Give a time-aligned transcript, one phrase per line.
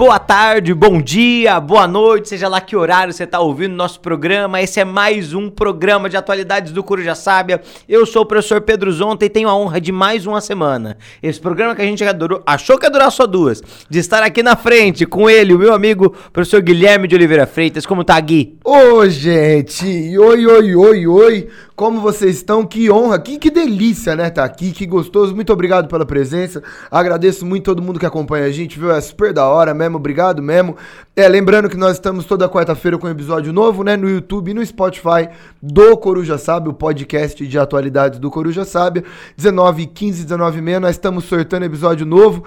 [0.00, 4.58] boa tarde, bom dia, boa noite, seja lá que horário você está ouvindo nosso programa.
[4.62, 7.60] Esse é mais um programa de atualidades do Coruja Sábia.
[7.86, 10.96] Eu sou o professor Pedro Zonta e tenho a honra de mais uma semana.
[11.22, 14.42] Esse programa que a gente adorou, achou que ia durar só duas, de estar aqui
[14.42, 17.84] na frente com ele, o meu amigo professor Guilherme de Oliveira Freitas.
[17.84, 18.56] Como tá, Gui?
[18.64, 20.16] Ô, gente!
[20.16, 21.48] Oi, oi, oi, oi!
[21.80, 22.66] Como vocês estão?
[22.66, 24.28] Que honra, que, que delícia, né?
[24.28, 25.34] Tá aqui, que gostoso.
[25.34, 26.62] Muito obrigado pela presença.
[26.90, 28.90] Agradeço muito todo mundo que acompanha a gente, viu?
[28.90, 30.76] É super da hora mesmo, obrigado mesmo.
[31.16, 33.96] É, lembrando que nós estamos toda quarta-feira com um episódio novo, né?
[33.96, 35.30] No YouTube e no Spotify
[35.62, 39.02] do Coruja Sabe, o podcast de atualidades do Coruja Sabe.
[39.38, 42.44] 19 15 19 meia, nós estamos sortando episódio novo.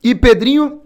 [0.00, 0.82] E Pedrinho,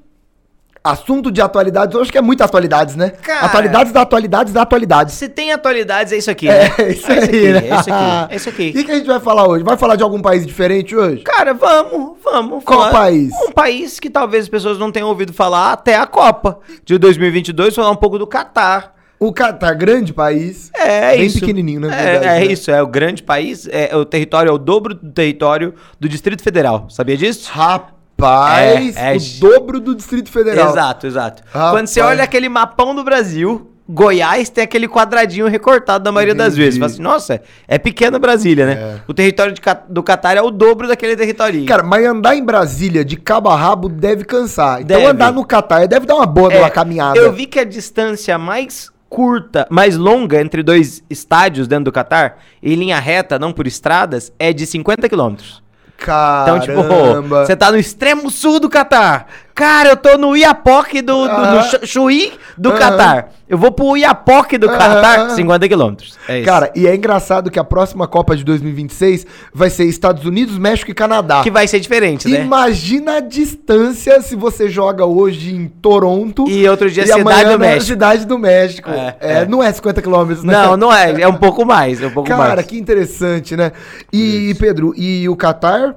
[0.83, 3.11] Assunto de atualidades, eu acho que é muita atualidades, né?
[3.11, 5.12] Cara, atualidades da atualidades da atualidade.
[5.12, 6.70] Se tem atualidades, é isso aqui, né?
[6.78, 7.59] É isso é aí, aqui, né?
[7.59, 8.70] é isso aqui, é isso aqui.
[8.70, 9.62] O que, que a gente vai falar hoje?
[9.62, 11.23] Vai falar de algum país diferente hoje?
[11.23, 12.64] Cara, vamos, vamos.
[12.64, 13.31] Qual falar- país?
[13.47, 17.75] Um país que talvez as pessoas não tenham ouvido falar até a Copa de 2022,
[17.75, 18.95] falar um pouco do Catar.
[19.19, 20.70] O Catar, grande país.
[20.75, 21.41] É Bem isso.
[21.41, 21.89] pequenininho, né?
[21.89, 22.53] É, Verdade, é né?
[22.55, 26.42] isso, é o grande país, é, o território é o dobro do território do Distrito
[26.42, 26.86] Federal.
[26.89, 27.51] Sabia disso?
[27.53, 30.71] Rapaz, É, é- o dobro do Distrito Federal.
[30.71, 31.43] Exato, exato.
[31.53, 31.73] Rapaz.
[31.73, 36.55] Quando você olha aquele mapão do Brasil, Goiás tem aquele quadradinho recortado da maioria das
[36.55, 36.61] Entendi.
[36.63, 36.75] vezes.
[36.75, 38.73] Você fala assim, nossa, é pequena Brasília, né?
[38.73, 39.01] É.
[39.09, 41.65] O território de do Catar é o dobro daquele território.
[41.67, 44.81] Cara, mas andar em Brasília de cabo a rabo deve cansar.
[44.81, 45.11] Então Deve.
[45.11, 47.19] andar no Catar deve dar uma boa É, uma caminhada.
[47.19, 52.39] Eu vi que a distância mais curta, mais longa entre dois estádios dentro do Catar,
[52.63, 55.61] em linha reta, não por estradas, é de 50 quilômetros.
[56.03, 56.61] Então, Caramba.
[56.61, 59.27] tipo, você tá no extremo sul do Catar.
[59.55, 62.73] Cara, eu tô no Iapoque do, do, Chu- Chuí do.
[62.73, 63.31] Catar.
[63.48, 64.79] Eu vou pro Iapoque do Aham.
[64.79, 66.17] Catar, 50 quilômetros.
[66.29, 66.47] É isso.
[66.47, 70.89] Cara, e é engraçado que a próxima Copa de 2026 vai ser Estados Unidos, México
[70.91, 71.42] e Canadá.
[71.42, 72.42] que vai ser diferente, né?
[72.45, 77.58] Imagina a distância se você joga hoje em Toronto E outro dia Cidade amanhã do
[77.58, 77.85] México.
[77.86, 78.89] Cidade do México.
[78.89, 79.47] É, É, é.
[79.47, 80.53] Não é 50 quilômetros, né?
[80.53, 81.20] Não, não é.
[81.20, 82.01] É um pouco mais.
[82.01, 82.67] É um pouco Cara, mais.
[82.67, 83.73] que interessante, né?
[84.13, 85.97] E, Pedro, e o Qatar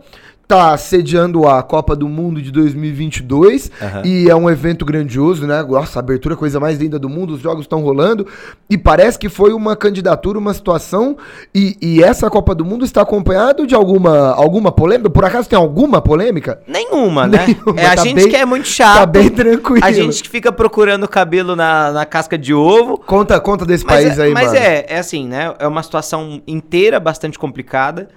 [0.53, 4.01] tá sediando a Copa do Mundo de 2022 Aham.
[4.05, 5.63] e é um evento grandioso, né?
[5.63, 8.27] Nossa, abertura é coisa mais linda do mundo, os jogos estão rolando
[8.69, 11.17] e parece que foi uma candidatura, uma situação
[11.55, 15.09] e, e essa Copa do Mundo está acompanhado de alguma, alguma polêmica?
[15.09, 16.61] Por acaso tem alguma polêmica?
[16.67, 17.45] Nenhuma, né?
[17.47, 18.99] Nenhuma, é a tá gente bem- que é muito chato.
[18.99, 19.83] tá bem tranquilo.
[19.83, 22.97] A gente que fica procurando cabelo na, na casca de ovo.
[22.99, 24.57] Conta, conta desse Mas, país é, aí, mas mano.
[24.57, 25.53] é, é assim, né?
[25.57, 28.09] É uma situação inteira bastante complicada.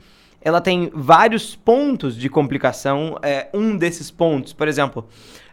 [0.47, 3.19] Ela tem vários pontos de complicação.
[3.21, 5.05] É, um desses pontos, por exemplo,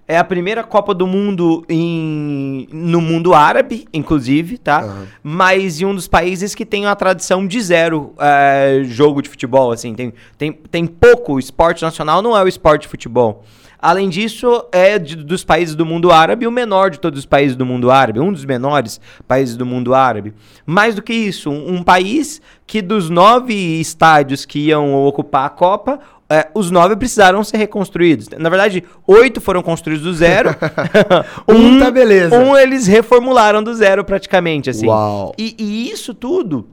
[0.07, 4.81] é a primeira Copa do Mundo em, no mundo árabe, inclusive, tá?
[4.81, 5.07] Aham.
[5.23, 9.71] Mas em um dos países que tem uma tradição de zero é, jogo de futebol,
[9.71, 9.95] assim.
[9.95, 11.33] Tem, tem, tem pouco.
[11.33, 13.43] O esporte nacional não é o esporte de futebol.
[13.83, 17.53] Além disso, é de- dos países do mundo árabe o menor de todos os países
[17.57, 20.33] do mundo árabe, um dos menores países do mundo árabe.
[20.65, 25.49] Mais do que isso, um, um país que dos nove estádios que iam ocupar a
[25.49, 25.99] Copa,
[26.29, 28.29] é, os nove precisaram ser reconstruídos.
[28.39, 30.55] Na verdade, oito foram construídos do zero.
[31.45, 32.39] Um tá beleza.
[32.39, 34.87] Um eles reformularam do zero praticamente, assim.
[34.87, 35.33] Uau.
[35.37, 36.69] E, e isso tudo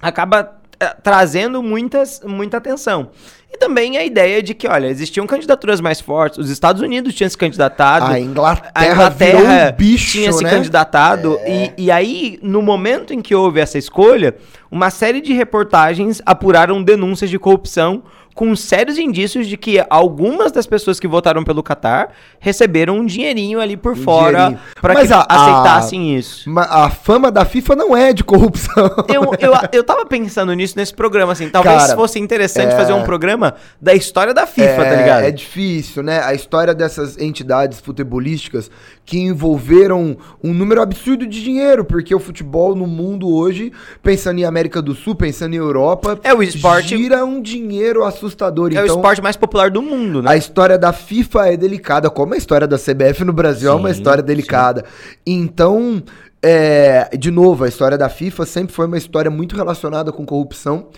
[0.00, 3.10] acaba eh, trazendo muitas, muita atenção.
[3.52, 6.38] E também a ideia de que, olha, existiam candidaturas mais fortes.
[6.38, 8.06] Os Estados Unidos tinham se candidatado.
[8.06, 10.50] A Inglaterra, A Inglaterra virou um bicho, tinha se né?
[10.50, 11.36] candidatado.
[11.44, 14.36] E, e aí, no momento em que houve essa escolha,
[14.70, 18.04] uma série de reportagens apuraram denúncias de corrupção
[18.40, 22.08] com sérios indícios de que algumas das pessoas que votaram pelo Qatar
[22.38, 24.60] receberam um dinheirinho ali por fora dinheirinho.
[24.80, 26.48] para que a- a- aceitassem isso.
[26.48, 28.90] Ma- A fama da FIFA não é de corrupção.
[29.08, 31.50] Eu, eu, eu tava pensando nisso nesse programa, assim.
[31.50, 35.24] Talvez Cara, fosse interessante é- fazer um programa da história da FIFA, tá ligado?
[35.24, 36.22] É difícil, né?
[36.24, 38.70] A história dessas entidades futebolísticas
[39.10, 44.44] que envolveram um número absurdo de dinheiro, porque o futebol no mundo hoje, pensando em
[44.44, 48.70] América do Sul, pensando em Europa, É o esporte- gira um dinheiro assustador.
[48.72, 50.30] É o então, esporte mais popular do mundo, né?
[50.30, 53.88] A história da FIFA é delicada, como a história da CBF no Brasil é uma
[53.92, 54.84] Sim, história delicada.
[55.26, 56.00] Então,
[56.42, 60.88] é, de novo, a história da FIFA sempre foi uma história muito relacionada com corrupção,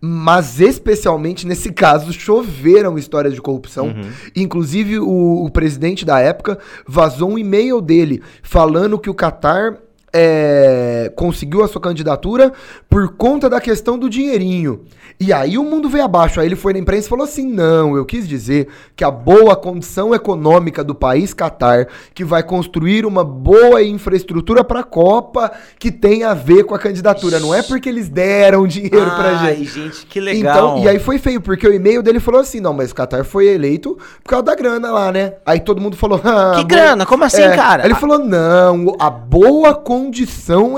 [0.00, 3.86] mas especialmente nesse caso choveram histórias de corrupção.
[3.86, 4.10] Uhum.
[4.36, 9.78] Inclusive, o, o presidente da época vazou um e-mail dele falando que o Qatar
[10.12, 12.52] é, conseguiu a sua candidatura
[12.88, 14.80] por conta da questão do dinheirinho.
[15.18, 16.40] E aí o mundo veio abaixo.
[16.40, 19.56] Aí ele foi na imprensa e falou assim: não, eu quis dizer que a boa
[19.56, 25.90] condição econômica do país Catar, que vai construir uma boa infraestrutura para a Copa, que
[25.90, 27.38] tem a ver com a candidatura.
[27.38, 29.64] Não é porque eles deram dinheiro Ai, pra gente.
[29.64, 30.76] gente, que legal.
[30.76, 33.24] Então, e aí foi feio, porque o e-mail dele falou assim: não, mas o Qatar
[33.24, 35.34] foi eleito por causa da grana lá, né?
[35.46, 37.06] Aí todo mundo falou: ah, que grana?
[37.06, 37.54] Como assim, é.
[37.54, 37.84] cara?
[37.84, 40.01] Ele falou: não, a boa condição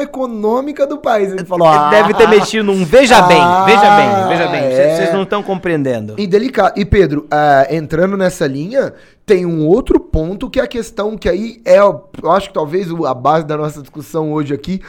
[0.00, 1.32] econômica do país.
[1.32, 4.65] Ele falou: ah, deve ter mexido num veja bem, ah, veja bem, veja bem.
[4.65, 4.97] É.
[4.97, 6.15] Vocês não estão compreendendo.
[6.19, 6.79] E delicado.
[6.79, 8.93] E Pedro, uh, entrando nessa linha,
[9.25, 12.88] tem um outro ponto que é a questão que aí é, eu acho que talvez
[12.91, 14.81] a base da nossa discussão hoje aqui,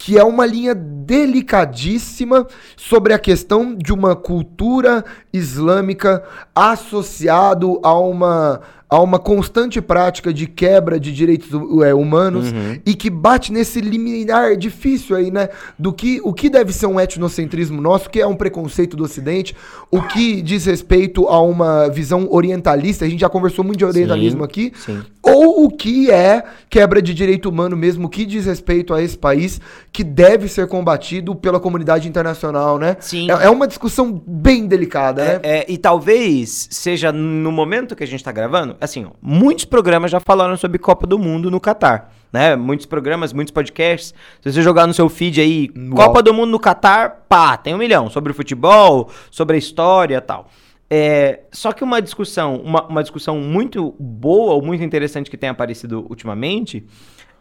[0.00, 2.46] que é uma linha delicadíssima
[2.76, 6.22] sobre a questão de uma cultura islâmica
[6.54, 8.60] associado a uma
[8.90, 11.48] a uma constante prática de quebra de direitos
[11.84, 12.80] é, humanos uhum.
[12.84, 15.48] e que bate nesse limiar difícil aí, né?
[15.78, 19.54] Do que o que deve ser um etnocentrismo nosso, que é um preconceito do Ocidente,
[19.90, 24.40] o que diz respeito a uma visão orientalista, a gente já conversou muito de orientalismo
[24.40, 25.02] sim, aqui, sim.
[25.22, 29.16] ou o que é quebra de direito humano mesmo, o que diz respeito a esse
[29.16, 29.60] país
[29.92, 32.96] que deve ser combatido pela comunidade internacional, né?
[32.98, 33.30] Sim.
[33.30, 35.40] É, é uma discussão bem delicada, é, né?
[35.44, 40.10] É, e talvez seja no momento que a gente está gravando, assim, ó, muitos programas
[40.10, 42.12] já falaram sobre Copa do Mundo no Catar.
[42.32, 42.54] Né?
[42.54, 44.14] Muitos programas, muitos podcasts.
[44.40, 46.06] Se você jogar no seu feed aí, Uau.
[46.06, 48.08] Copa do Mundo no Catar, pá, tem um milhão.
[48.08, 50.48] Sobre futebol, sobre a história e tal.
[50.88, 55.48] É, só que uma discussão, uma, uma discussão muito boa ou muito interessante que tem
[55.48, 56.84] aparecido ultimamente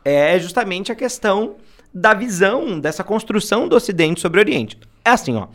[0.06, 1.56] é justamente a questão
[1.94, 4.78] da visão dessa construção do Ocidente sobre o Oriente.
[5.04, 5.48] É assim, ó.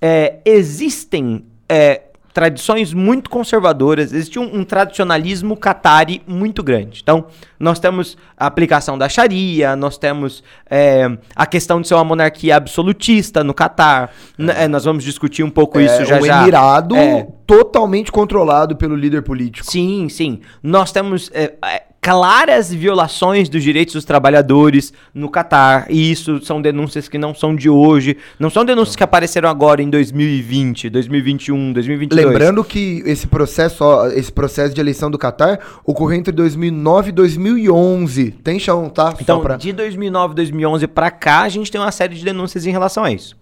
[0.00, 2.02] É, existem é,
[2.34, 7.00] tradições muito conservadoras, existe um, um, tradicionalismo catari muito grande.
[7.00, 7.26] Então,
[7.60, 12.56] nós temos a aplicação da Sharia, nós temos é, a questão de ser uma monarquia
[12.56, 14.12] absolutista no Catar.
[14.36, 14.66] É.
[14.66, 16.42] nós vamos discutir um pouco é, isso já um já.
[16.42, 17.24] Emirado é.
[17.46, 19.70] totalmente controlado pelo líder político.
[19.70, 20.40] Sim, sim.
[20.60, 25.86] Nós temos é, é, claras violações dos direitos dos trabalhadores no Catar.
[25.88, 29.82] E isso são denúncias que não são de hoje, não são denúncias que apareceram agora
[29.82, 32.26] em 2020, 2021, 2022.
[32.26, 37.12] Lembrando que esse processo, ó, esse processo de eleição do Catar ocorreu entre 2009 e
[37.12, 38.30] 2011.
[38.32, 39.14] Tem chão, tá?
[39.18, 39.56] Então, pra...
[39.56, 43.04] de 2009 e 2011 para cá, a gente tem uma série de denúncias em relação
[43.04, 43.34] a isso.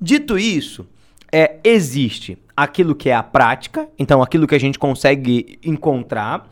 [0.00, 0.86] Dito isso,
[1.32, 6.48] é, existe aquilo que é a prática, então aquilo que a gente consegue encontrar,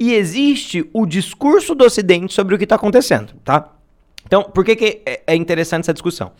[0.00, 3.70] e existe o discurso do Ocidente sobre o que está acontecendo, tá?
[4.24, 6.32] Então, por que, que é, é interessante essa discussão?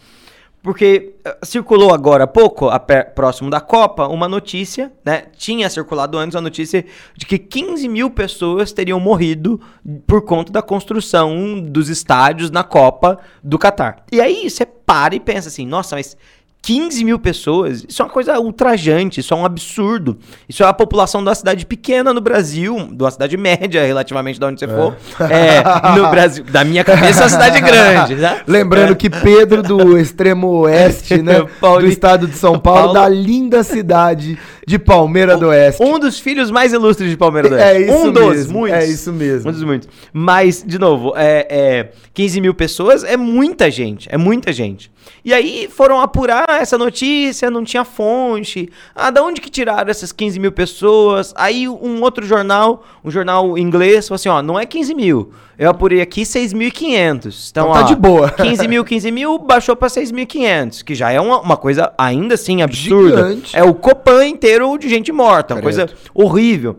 [0.62, 2.68] Porque uh, circulou agora há pouco,
[3.14, 5.24] próximo da Copa, uma notícia, né?
[5.36, 6.84] Tinha circulado antes a notícia
[7.14, 9.60] de que 15 mil pessoas teriam morrido
[10.06, 14.04] por conta da construção dos estádios na Copa do Catar.
[14.10, 16.16] E aí você para e pensa assim, nossa, mas
[16.62, 20.18] 15 mil pessoas, isso é uma coisa ultrajante, isso é um absurdo.
[20.48, 24.38] Isso é a população de uma cidade pequena no Brasil, de uma cidade média, relativamente
[24.38, 24.68] de onde você é.
[24.68, 24.96] for.
[25.30, 25.62] É,
[25.96, 28.14] no Brasil, da minha cabeça, é uma cidade grande.
[28.14, 28.42] Né?
[28.46, 28.94] Lembrando é.
[28.94, 34.38] que Pedro, do extremo oeste, né, do estado de São Paulo, Paulo, da linda cidade
[34.66, 35.82] de Palmeira do Oeste.
[35.82, 37.82] Um dos filhos mais ilustres de Palmeira do é Oeste.
[37.82, 38.78] É isso um dos, mesmo, muitos.
[38.78, 39.48] É isso mesmo.
[39.48, 39.88] Um dos muitos.
[40.12, 44.90] Mas, de novo, é, é, 15 mil pessoas é muita gente, é muita gente.
[45.24, 48.70] E aí foram apurar essa notícia, não tinha fonte.
[48.94, 51.32] Ah, da onde que tiraram essas 15 mil pessoas?
[51.36, 55.32] Aí um outro jornal, um jornal inglês, falou assim, ó, não é 15 mil.
[55.58, 57.50] Eu apurei aqui 6.500.
[57.50, 58.30] Então, então tá ó, de boa.
[58.32, 60.82] 15 mil, 15 mil, baixou pra 6.500.
[60.82, 63.28] Que já é uma, uma coisa ainda assim absurda.
[63.28, 63.56] Gigante.
[63.56, 65.54] É o Copan inteiro de gente morta.
[65.54, 66.78] Uma coisa horrível.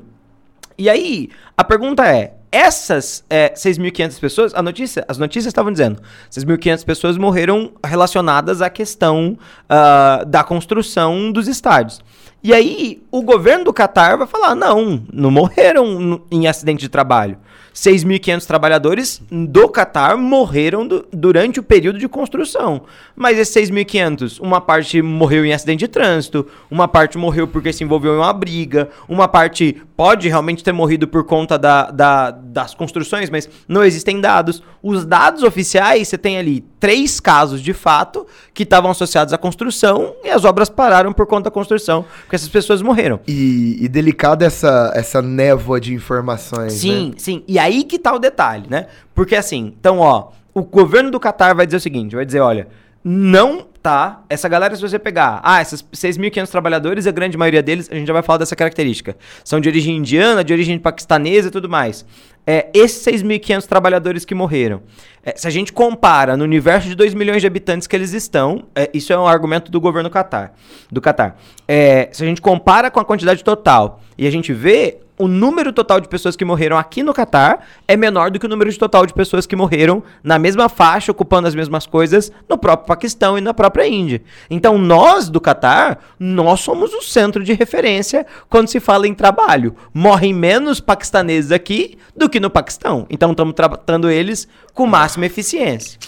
[0.77, 6.01] E aí, a pergunta é, essas é, 6.500 pessoas, a notícia, as notícias estavam dizendo,
[6.29, 9.37] 6.500 pessoas morreram relacionadas à questão
[9.69, 12.01] uh, da construção dos estádios.
[12.43, 17.37] E aí, o governo do Catar vai falar: não, não morreram em acidente de trabalho.
[17.73, 22.81] 6.500 trabalhadores do Catar morreram do, durante o período de construção.
[23.15, 27.83] Mas esses 6.500, uma parte morreu em acidente de trânsito, uma parte morreu porque se
[27.83, 32.73] envolveu em uma briga, uma parte pode realmente ter morrido por conta da, da, das
[32.73, 34.63] construções, mas não existem dados.
[34.81, 40.15] Os dados oficiais, você tem ali três casos de fato que estavam associados à construção
[40.23, 43.19] e as obras pararam por conta da construção, porque essas pessoas morreram.
[43.27, 46.73] E, e delicada essa, essa névoa de informações.
[46.73, 47.13] Sim, né?
[47.17, 47.40] sim.
[47.47, 48.87] E aí que tá o detalhe, né?
[49.13, 52.67] Porque assim, então, ó, o governo do Catar vai dizer o seguinte: vai dizer, olha,
[53.03, 54.23] não tá.
[54.29, 58.07] Essa galera, se você pegar, ah, esses 6.500 trabalhadores, a grande maioria deles, a gente
[58.07, 59.15] já vai falar dessa característica.
[59.43, 62.05] São de origem indiana, de origem paquistanesa e tudo mais.
[62.45, 64.81] É, esses 6.500 trabalhadores que morreram,
[65.23, 68.65] é, se a gente compara no universo de 2 milhões de habitantes que eles estão,
[68.75, 70.53] é, isso é um argumento do governo Qatar,
[70.91, 71.35] do Qatar.
[71.67, 75.71] É, se a gente compara com a quantidade total e a gente vê o número
[75.71, 78.79] total de pessoas que morreram aqui no Catar é menor do que o número de
[78.79, 83.37] total de pessoas que morreram na mesma faixa, ocupando as mesmas coisas no próprio Paquistão
[83.37, 84.23] e na própria Índia.
[84.49, 89.75] Então, nós do Catar, nós somos o centro de referência quando se fala em trabalho.
[89.93, 93.05] Morrem menos paquistaneses aqui do que no Paquistão.
[93.07, 95.99] Então, estamos tratando eles com máxima eficiência.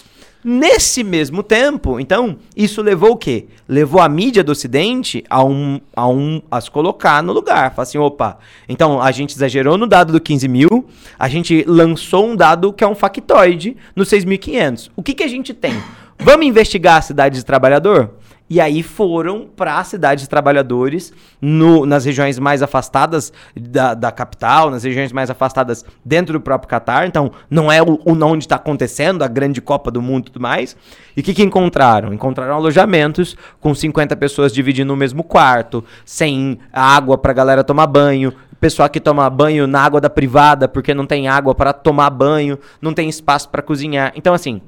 [0.43, 3.47] Nesse mesmo tempo, então, isso levou o quê?
[3.67, 7.73] Levou a mídia do Ocidente a um, a um a se colocar no lugar.
[7.73, 10.85] Fala assim, opa, então a gente exagerou no dado do 15 mil,
[11.17, 14.91] a gente lançou um dado que é um factoide no 6.500.
[14.97, 15.81] O que, que a gente tem?
[16.19, 18.11] Vamos investigar a cidade de trabalhador?
[18.53, 24.11] E aí foram para as cidades de trabalhadores, no, nas regiões mais afastadas da, da,
[24.11, 27.07] capital, nas regiões mais afastadas dentro do próprio Catar.
[27.07, 30.39] Então, não é o, o onde está acontecendo a grande Copa do Mundo e tudo
[30.39, 30.77] mais.
[31.17, 32.13] E o que, que encontraram?
[32.13, 37.87] Encontraram alojamentos com 50 pessoas dividindo o mesmo quarto, sem água para a galera tomar
[37.87, 38.31] banho,
[38.61, 42.59] pessoal que toma banho na água da privada porque não tem água para tomar banho,
[42.79, 44.13] não tem espaço para cozinhar.
[44.15, 44.61] Então, assim,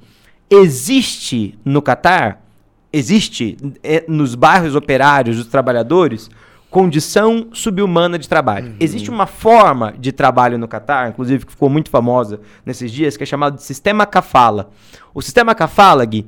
[0.50, 2.45] existe no Catar
[2.92, 6.30] existe é, nos bairros operários dos trabalhadores
[6.76, 8.68] condição subhumana de trabalho.
[8.68, 8.76] Uhum.
[8.82, 13.24] Existe uma forma de trabalho no Catar, inclusive que ficou muito famosa nesses dias, que
[13.24, 14.70] é chamado de sistema Kafala.
[15.14, 16.28] O sistema Kafala, Gui,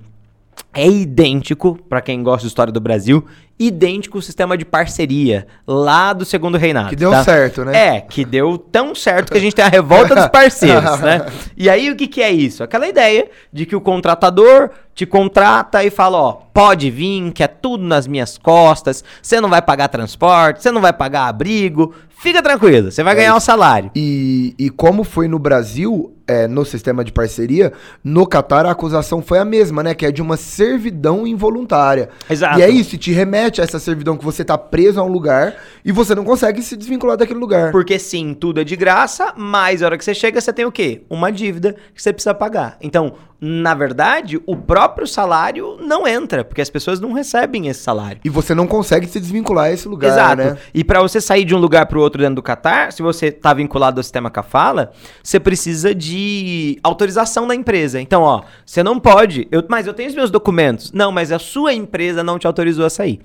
[0.74, 3.26] é idêntico, para quem gosta de história do Brasil,
[3.60, 6.90] idêntico ao sistema de parceria lá do segundo reinado.
[6.90, 7.24] Que deu tá?
[7.24, 7.98] certo, né?
[7.98, 11.26] É, que deu tão certo que a gente tem a revolta dos parceiros, né?
[11.58, 12.64] E aí o que, que é isso?
[12.64, 17.48] Aquela ideia de que o contratador te contrata e fala, ó, pode vir, que é
[17.48, 22.42] tudo nas minhas costas, você não vai pagar transporte, você não vai pagar abrigo, fica
[22.42, 23.92] tranquilo, você vai é ganhar o um salário.
[23.96, 27.72] E, e como foi no Brasil, é, no sistema de parceria,
[28.04, 29.94] no Catar a acusação foi a mesma, né?
[29.94, 32.10] Que é de uma servidão involuntária.
[32.30, 32.60] Exato.
[32.60, 35.56] E é isso, te remete a essa servidão que você tá preso a um lugar
[35.86, 37.72] e você não consegue se desvincular daquele lugar.
[37.72, 40.72] Porque sim, tudo é de graça, mas a hora que você chega, você tem o
[40.72, 41.04] quê?
[41.10, 42.78] Uma dívida que você precisa pagar.
[42.82, 48.20] Então, na verdade, o próprio salário não entra, porque as pessoas não recebem esse salário.
[48.26, 50.36] E você não consegue se desvincular desse lugar, Exato.
[50.38, 50.58] né?
[50.74, 53.28] E para você sair de um lugar para o outro dentro do Qatar, se você
[53.28, 54.92] está vinculado ao sistema Kafala,
[55.22, 58.02] você precisa de autorização da empresa.
[58.02, 60.92] Então, ó, você não pode, eu, mas eu tenho os meus documentos.
[60.92, 63.22] Não, mas a sua empresa não te autorizou a sair.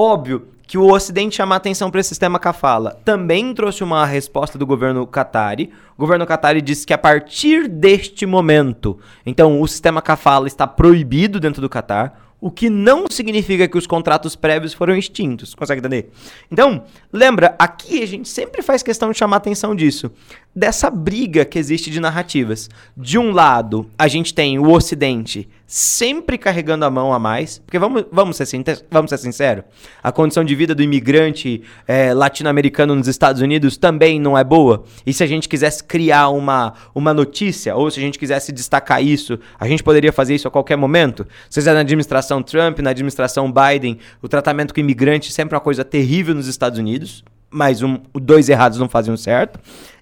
[0.00, 3.00] Óbvio que o Ocidente chama atenção para esse sistema Kafala.
[3.04, 5.72] Também trouxe uma resposta do governo Qatari.
[5.96, 11.40] O governo Qatari disse que a partir deste momento, então o sistema Kafala está proibido
[11.40, 15.54] dentro do Qatar o que não significa que os contratos prévios foram extintos.
[15.54, 16.10] Consegue entender?
[16.50, 20.10] Então, lembra, aqui a gente sempre faz questão de chamar atenção disso.
[20.54, 22.68] Dessa briga que existe de narrativas.
[22.96, 27.58] De um lado, a gente tem o Ocidente sempre carregando a mão a mais.
[27.58, 28.46] Porque vamos, vamos, ser,
[28.90, 29.64] vamos ser sinceros,
[30.02, 34.82] a condição de vida do imigrante é, latino-americano nos Estados Unidos também não é boa.
[35.06, 39.04] E se a gente quisesse criar uma, uma notícia, ou se a gente quisesse destacar
[39.04, 41.26] isso, a gente poderia fazer isso a qualquer momento.
[41.50, 45.84] Seja na administração Trump, na administração Biden, o tratamento com imigrante sempre é uma coisa
[45.84, 47.22] terrível nos Estados Unidos.
[47.50, 49.58] Mas um, dois errados não faziam certo.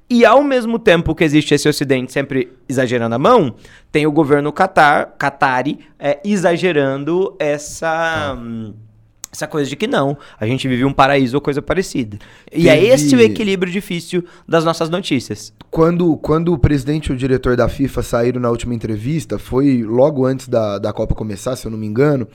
[0.09, 3.57] E ao mesmo tempo que existe esse Ocidente sempre exagerando a mão,
[3.91, 8.37] tem o governo Qatar, Qatari, é, exagerando essa.
[8.39, 8.73] Hum,
[9.37, 12.19] essa coisa de que não, a gente vive um paraíso ou coisa parecida.
[12.51, 15.53] E é esse o equilíbrio difícil das nossas notícias.
[15.71, 20.25] Quando, quando o presidente e o diretor da FIFA saíram na última entrevista, foi logo
[20.25, 22.27] antes da, da Copa começar, se eu não me engano,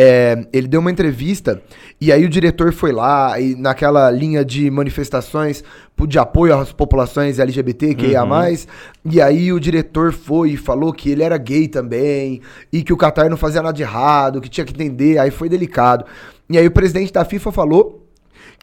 [0.00, 1.60] é, ele deu uma entrevista
[2.00, 5.64] e aí o diretor foi lá e naquela linha de manifestações
[6.06, 8.68] de apoio às populações LGBT que ia mais
[9.04, 12.40] e aí o diretor foi e falou que ele era gay também
[12.72, 15.48] e que o Qatar não fazia nada de errado, que tinha que entender, aí foi
[15.48, 16.04] delicado.
[16.48, 17.97] E aí o presidente da FIFA falou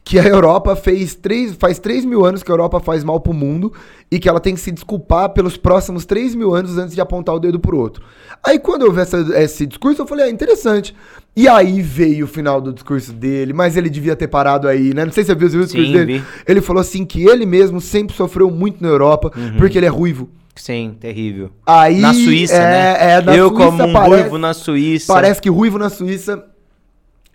[0.06, 3.34] que a Europa fez três, faz 3 mil anos que a Europa faz mal pro
[3.34, 3.74] mundo
[4.12, 7.34] e que ela tem que se desculpar pelos próximos 3 mil anos antes de apontar
[7.34, 8.06] o dedo pro outro.
[8.44, 10.96] Aí quando eu vi essa, esse discurso, eu falei, ah, interessante.
[11.36, 15.06] E aí veio o final do discurso dele, mas ele devia ter parado aí, né?
[15.06, 16.20] Não sei se você viu, viu o discurso Sim, dele.
[16.20, 16.26] Vi.
[16.48, 19.58] Ele falou assim que ele mesmo sempre sofreu muito na Europa, uhum.
[19.58, 20.30] porque ele é ruivo.
[20.56, 21.50] Sim, terrível.
[21.66, 23.14] Aí, na Suíça, é, né?
[23.14, 25.14] É, na eu Suíça como um parece, ruivo na Suíça.
[25.14, 26.44] Parece que ruivo na Suíça.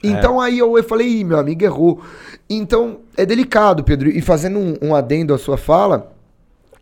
[0.02, 0.46] Então é.
[0.46, 2.00] aí eu, eu falei, Ih, meu amigo errou.
[2.48, 4.08] Então é delicado, Pedro.
[4.08, 6.12] E fazendo um, um adendo à sua fala,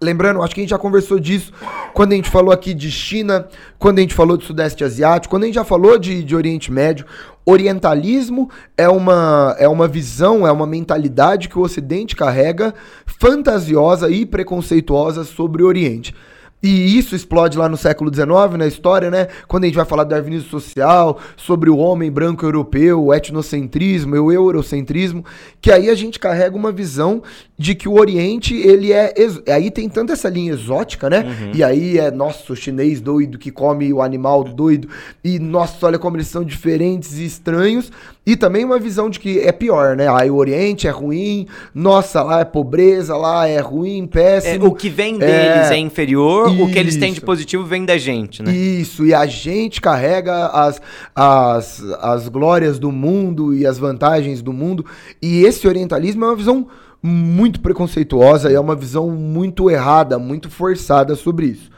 [0.00, 1.52] Lembrando, acho que a gente já conversou disso
[1.92, 3.48] quando a gente falou aqui de China,
[3.80, 6.70] quando a gente falou do Sudeste Asiático, quando a gente já falou de, de Oriente
[6.70, 7.04] Médio.
[7.44, 12.72] Orientalismo é uma, é uma visão, é uma mentalidade que o Ocidente carrega,
[13.06, 16.14] fantasiosa e preconceituosa sobre o Oriente.
[16.60, 19.28] E isso explode lá no século XIX, na história, né?
[19.46, 24.16] Quando a gente vai falar do darwinismo social, sobre o homem branco europeu, o etnocentrismo,
[24.16, 25.24] o eurocentrismo,
[25.60, 27.22] que aí a gente carrega uma visão
[27.56, 29.14] de que o Oriente, ele é.
[29.52, 31.20] Aí tem tanto essa linha exótica, né?
[31.20, 31.52] Uhum.
[31.54, 34.88] E aí é, nossa, o chinês doido que come o animal doido.
[35.22, 37.92] E, nossa, olha como eles são diferentes e estranhos.
[38.28, 40.06] E também uma visão de que é pior, né?
[40.06, 44.66] Aí o Oriente é ruim, nossa, lá é pobreza, lá é ruim, péssimo.
[44.66, 46.62] É, o que vem deles é, é inferior isso.
[46.62, 48.52] o que eles têm de positivo vem da gente, né?
[48.52, 50.78] Isso, e a gente carrega as,
[51.16, 54.84] as, as glórias do mundo e as vantagens do mundo.
[55.22, 56.66] E esse orientalismo é uma visão
[57.02, 61.70] muito preconceituosa e é uma visão muito errada, muito forçada sobre isso.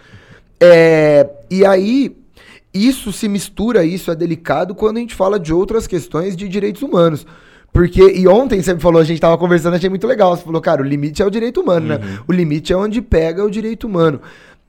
[0.59, 2.16] É, e aí,
[2.73, 6.83] isso se mistura, isso é delicado quando a gente fala de outras questões de direitos
[6.83, 7.27] humanos.
[7.73, 10.37] Porque, e ontem você me falou, a gente tava conversando, achei muito legal.
[10.37, 11.97] Você falou, cara, o limite é o direito humano, né?
[11.97, 12.05] uhum.
[12.05, 12.19] né?
[12.27, 14.21] O limite é onde pega o direito humano.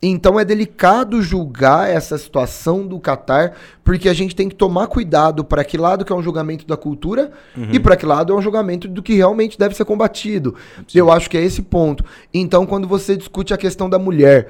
[0.03, 5.43] Então é delicado julgar essa situação do Catar, porque a gente tem que tomar cuidado
[5.43, 7.67] para que lado que é um julgamento da cultura uhum.
[7.71, 10.55] e para que lado é um julgamento do que realmente deve ser combatido.
[10.87, 10.97] Sim.
[10.97, 12.03] Eu acho que é esse ponto.
[12.33, 14.49] Então, quando você discute a questão da mulher,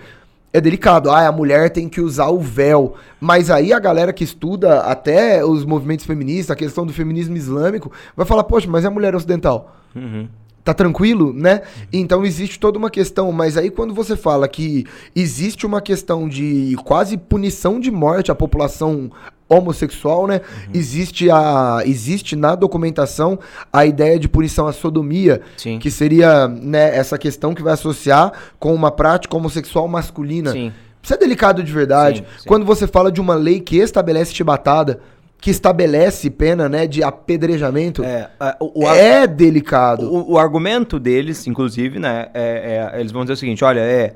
[0.53, 1.09] é delicado.
[1.09, 2.95] Ah, a mulher tem que usar o véu.
[3.19, 7.91] Mas aí a galera que estuda até os movimentos feministas, a questão do feminismo islâmico,
[8.15, 9.75] vai falar, poxa, mas é a mulher ocidental.
[9.95, 10.27] Uhum
[10.63, 11.61] tá tranquilo, né?
[11.91, 16.75] Então existe toda uma questão, mas aí quando você fala que existe uma questão de
[16.85, 19.11] quase punição de morte à população
[19.51, 20.35] homossexual, né?
[20.35, 20.71] Uhum.
[20.73, 23.37] Existe a existe na documentação
[23.71, 25.77] a ideia de punição à sodomia, Sim.
[25.77, 30.51] que seria, né, essa questão que vai associar com uma prática homossexual masculina.
[30.51, 30.71] Sim.
[31.03, 32.19] Isso é delicado de verdade.
[32.19, 32.47] Sim, sim.
[32.47, 34.99] Quando você fala de uma lei que estabelece chibatada,
[35.39, 38.29] que estabelece pena, né, de apedrejamento, é,
[38.59, 40.05] o, o, é delicado.
[40.05, 44.13] O, o, argumento deles, inclusive, né, é, é, eles vão dizer o seguinte, olha, é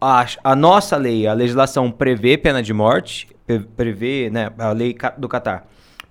[0.00, 3.28] a, a, nossa lei, a legislação prevê pena de morte,
[3.76, 5.66] prevê, né, a lei do Catar,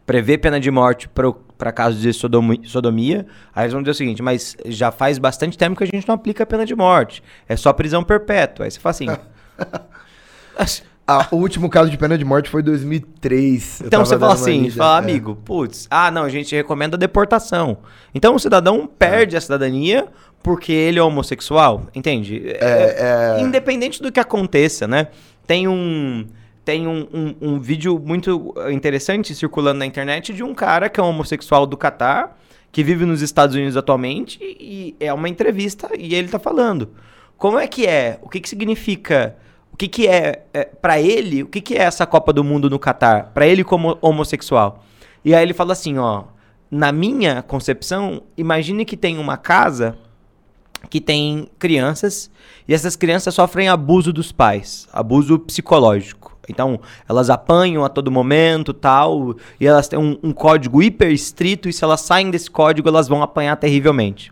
[0.05, 1.09] prevê pena de morte
[1.57, 5.57] para casos de sodomia, sodomia, aí eles vão dizer o seguinte, mas já faz bastante
[5.57, 8.65] tempo que a gente não aplica pena de morte, é só prisão perpétua.
[8.65, 9.07] Aí você fala assim...
[11.09, 13.81] A, o último caso de pena de morte foi em 2003.
[13.83, 14.99] Então você fala assim, fala, é.
[14.99, 17.79] amigo, putz, ah, não, a gente recomenda a deportação.
[18.13, 19.39] Então o cidadão perde é.
[19.39, 20.07] a cidadania
[20.41, 22.43] porque ele é homossexual, entende?
[22.59, 23.41] É, é...
[23.41, 25.07] Independente do que aconteça, né?
[25.45, 26.27] Tem um
[26.65, 31.03] tem um, um, um, vídeo muito interessante circulando na internet de um cara que é
[31.03, 32.37] um homossexual do Catar,
[32.71, 36.91] que vive nos Estados Unidos atualmente, e é uma entrevista e ele tá falando.
[37.37, 38.19] Como é que é?
[38.21, 39.35] O que, que significa
[39.79, 42.77] que, que é, é para ele, o que, que é essa Copa do Mundo no
[42.77, 43.31] Catar?
[43.33, 44.83] Para ele como homossexual.
[45.23, 46.25] E aí ele fala assim, ó,
[46.69, 49.97] na minha concepção, imagine que tem uma casa
[50.89, 52.29] que tem crianças
[52.67, 56.37] e essas crianças sofrem abuso dos pais, abuso psicológico.
[56.47, 61.69] Então, elas apanham a todo momento, tal, e elas têm um, um código hiper estrito
[61.69, 64.31] e se elas saem desse código, elas vão apanhar terrivelmente.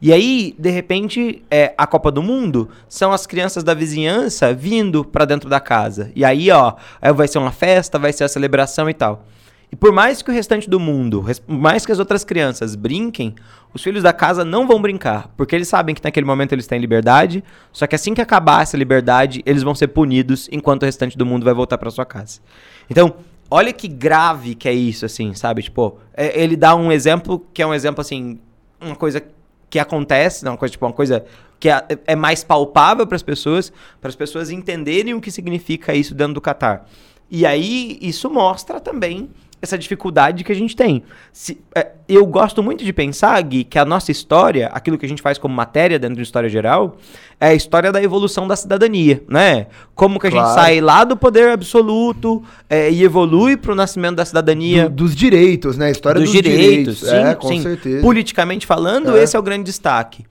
[0.00, 5.04] E aí, de repente, é, a Copa do Mundo são as crianças da vizinhança vindo
[5.04, 6.10] para dentro da casa.
[6.14, 9.24] E aí, ó, aí vai ser uma festa, vai ser a celebração e tal.
[9.70, 13.34] E por mais que o restante do mundo, por mais que as outras crianças brinquem,
[13.72, 16.80] os filhos da casa não vão brincar, porque eles sabem que naquele momento eles têm
[16.80, 21.18] liberdade, só que assim que acabar essa liberdade, eles vão ser punidos enquanto o restante
[21.18, 22.40] do mundo vai voltar para sua casa.
[22.88, 23.16] Então,
[23.50, 25.62] olha que grave que é isso, assim, sabe?
[25.62, 28.38] Tipo, é, ele dá um exemplo que é um exemplo, assim,
[28.80, 29.22] uma coisa
[29.68, 31.26] que acontece, não, uma coisa, tipo, uma coisa
[31.60, 35.94] que é, é mais palpável para as pessoas, para as pessoas entenderem o que significa
[35.94, 36.88] isso dentro do Catar.
[37.30, 39.28] E aí isso mostra também
[39.60, 41.02] essa dificuldade que a gente tem.
[41.32, 45.08] Se, é, eu gosto muito de pensar, Gui, que a nossa história, aquilo que a
[45.08, 46.96] gente faz como matéria dentro de história geral,
[47.40, 49.66] é a história da evolução da cidadania, né?
[49.94, 50.46] Como que a claro.
[50.46, 54.88] gente sai lá do poder absoluto é, e evolui para o nascimento da cidadania.
[54.88, 55.86] Do, dos direitos, né?
[55.86, 56.66] A história dos, dos direitos.
[56.66, 57.00] direitos.
[57.00, 57.62] Sim, é, com sim.
[57.62, 58.00] certeza.
[58.00, 59.22] Politicamente falando, é.
[59.22, 60.24] esse é o grande destaque.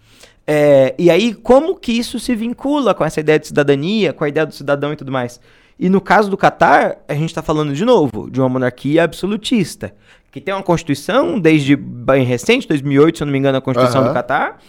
[0.49, 4.29] É, e aí, como que isso se vincula com essa ideia de cidadania, com a
[4.29, 5.41] ideia do cidadão e tudo mais?
[5.79, 9.93] E no caso do Catar, a gente está falando de novo de uma monarquia absolutista,
[10.31, 14.01] que tem uma constituição desde bem recente, 2008, se eu não me engano, a constituição
[14.01, 14.07] uhum.
[14.07, 14.59] do Catar,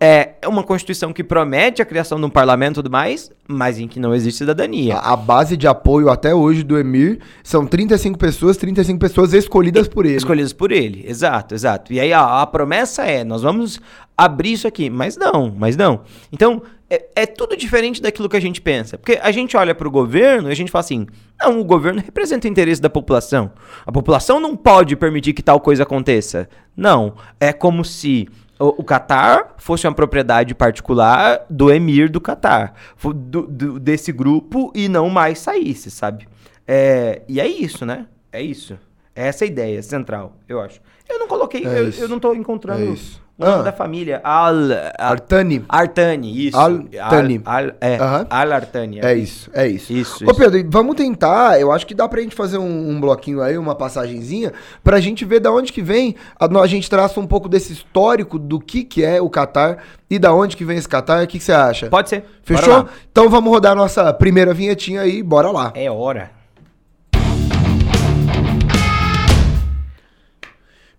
[0.00, 3.86] é uma Constituição que promete a criação de um parlamento e tudo mais, mas em
[3.86, 4.96] que não existe cidadania.
[4.96, 9.86] A, a base de apoio até hoje do Emir são 35 pessoas, 35 pessoas escolhidas
[9.88, 10.16] por ele.
[10.16, 11.92] Escolhidas por ele, exato, exato.
[11.92, 13.80] E aí a, a promessa é, nós vamos
[14.16, 16.02] abrir isso aqui, mas não, mas não.
[16.32, 18.98] Então, é, é tudo diferente daquilo que a gente pensa.
[18.98, 21.06] Porque a gente olha para o governo e a gente fala assim,
[21.40, 23.50] não, o governo representa o interesse da população.
[23.86, 26.48] A população não pode permitir que tal coisa aconteça.
[26.76, 28.28] Não, é como se
[28.58, 34.72] o, o Qatar fosse uma propriedade particular do emir do Qatar, do, do, desse grupo
[34.74, 36.28] e não mais saísse, sabe?
[36.66, 38.06] É, e é isso, né?
[38.32, 38.78] É isso.
[39.14, 40.80] É essa a ideia central, eu acho.
[41.08, 43.22] Eu não coloquei, É eu, eu não tô encontrando É isso.
[43.36, 43.62] O nome Ah.
[43.62, 44.20] da família.
[44.22, 44.54] Al,
[44.96, 45.64] Artani.
[45.68, 46.56] Artani, isso.
[46.56, 47.42] Al-Thani.
[47.44, 48.26] Al, Al- é, Aham.
[48.30, 49.00] Al-Artani.
[49.00, 49.92] É isso, é isso.
[49.92, 50.38] Isso, Ô isso.
[50.40, 53.74] Pedro, vamos tentar, eu acho que dá pra gente fazer um, um bloquinho aí, uma
[53.74, 54.52] passagenzinha,
[54.84, 58.38] pra gente ver da onde que vem, a, a gente traça um pouco desse histórico
[58.38, 61.38] do que que é o Qatar e da onde que vem esse Qatar, o que
[61.38, 61.88] que você acha?
[61.88, 62.24] Pode ser.
[62.44, 62.86] Fechou?
[63.10, 65.72] Então vamos rodar a nossa primeira vinhetinha aí, bora lá.
[65.74, 66.30] É hora.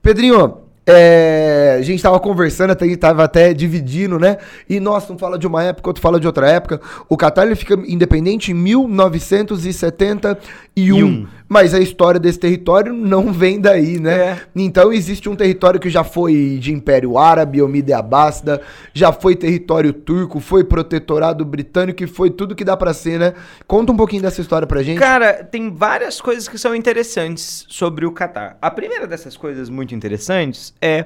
[0.02, 4.38] Pedrinho, é, a gente tava conversando, até, tava até dividindo, né?
[4.70, 6.80] E nossa, um fala de uma época, outro fala de outra época.
[7.10, 11.06] O Qatar ele fica independente em 1971.
[11.06, 11.26] Um.
[11.48, 14.16] Mas a história desse território não vem daí, né?
[14.16, 14.38] É.
[14.56, 18.62] Então existe um território que já foi de Império Árabe, Omida e Abássida,
[18.94, 23.34] já foi território turco, foi protetorado britânico e foi tudo que dá pra ser, né?
[23.68, 25.00] Conta um pouquinho dessa história pra gente.
[25.00, 28.58] Cara, tem várias coisas que são interessantes sobre o Catar.
[28.62, 31.06] A primeira dessas coisas muito interessantes é.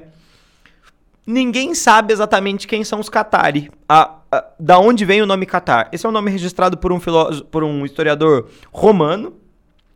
[1.26, 3.70] Ninguém sabe exatamente quem são os Qatari.
[3.88, 5.88] A, a- da onde vem o nome Catar?
[5.92, 9.34] Esse é um nome registrado por um, filósofo, por um historiador romano.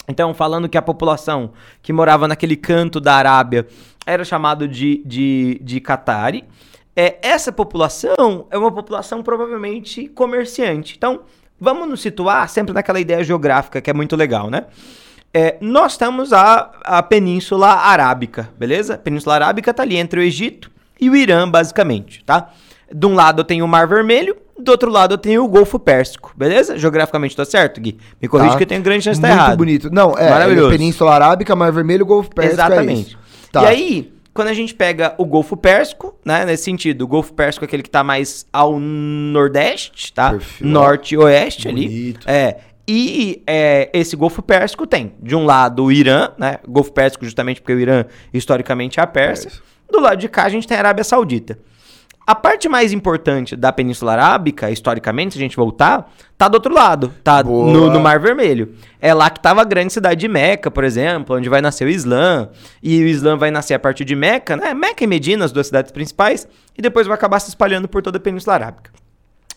[0.07, 3.67] Então, falando que a população que morava naquele canto da Arábia
[4.07, 6.45] era chamado de, de, de Qatari.
[6.95, 10.95] É, essa população é uma população provavelmente comerciante.
[10.97, 11.23] Então,
[11.59, 14.67] vamos nos situar sempre naquela ideia geográfica que é muito legal, né?
[15.37, 18.95] É, nós estamos a, a Península Arábica, beleza?
[18.95, 20.71] A Península Arábica tá ali entre o Egito
[21.01, 22.51] e o Irã, basicamente, tá?
[22.93, 25.77] De um lado eu tenho o Mar Vermelho, do outro lado eu tenho o Golfo
[25.79, 26.79] Pérsico, beleza?
[26.79, 27.99] Geograficamente tá certo, Gui?
[28.23, 28.57] Me corrige Tá.
[28.59, 29.59] que eu tenho grande chance de Muito estar errado.
[29.59, 29.91] bonito.
[29.93, 30.69] Não, é, Maravilhoso.
[30.69, 33.09] é Península Arábica, Mar Vermelho, Golfo Pérsico, é Exatamente.
[33.09, 33.19] isso.
[33.51, 33.63] Tá.
[33.65, 36.45] E aí, quando a gente pega o Golfo Pérsico, né?
[36.45, 40.31] Nesse sentido, o Golfo Pérsico é aquele que tá mais ao nordeste, tá?
[40.31, 40.67] Perfil.
[40.69, 41.89] Norte e oeste ali.
[41.89, 42.31] Bonito.
[42.31, 42.57] É.
[42.87, 46.59] E é, esse Golfo Pérsico tem, de um lado, o Irã, né?
[46.69, 49.51] Golfo Pérsico justamente porque o Irã, historicamente, é a Pérsia.
[49.51, 49.65] Pérsia.
[49.91, 51.59] Do lado de cá, a gente tem a Arábia Saudita.
[52.27, 56.73] A parte mais importante da Península Arábica, historicamente, se a gente voltar, tá do outro
[56.73, 58.75] lado, tá no, no Mar Vermelho.
[58.99, 61.91] É lá que tava a grande cidade de Meca, por exemplo, onde vai nascer o
[61.91, 62.49] Islã.
[62.83, 64.73] E o Islã vai nascer a partir de Meca, né?
[64.73, 68.17] Meca e Medina, as duas cidades principais, e depois vai acabar se espalhando por toda
[68.17, 68.91] a Península Arábica.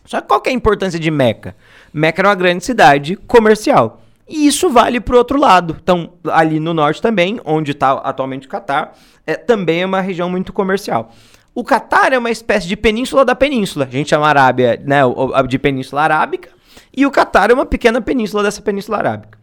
[0.07, 1.55] Só que qual que é a importância de Meca?
[1.93, 4.01] Meca era uma grande cidade comercial.
[4.27, 5.77] E isso vale para o outro lado.
[5.81, 8.93] Então, ali no norte também, onde está atualmente o Catar,
[9.25, 11.11] é, também é uma região muito comercial.
[11.53, 13.85] O Catar é uma espécie de península da península.
[13.85, 15.01] A gente chama a Arábia né,
[15.47, 16.49] de Península Arábica.
[16.95, 19.37] E o Catar é uma pequena península dessa Península Arábica.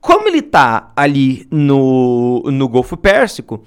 [0.00, 3.62] Como ele tá ali no, no Golfo Pérsico,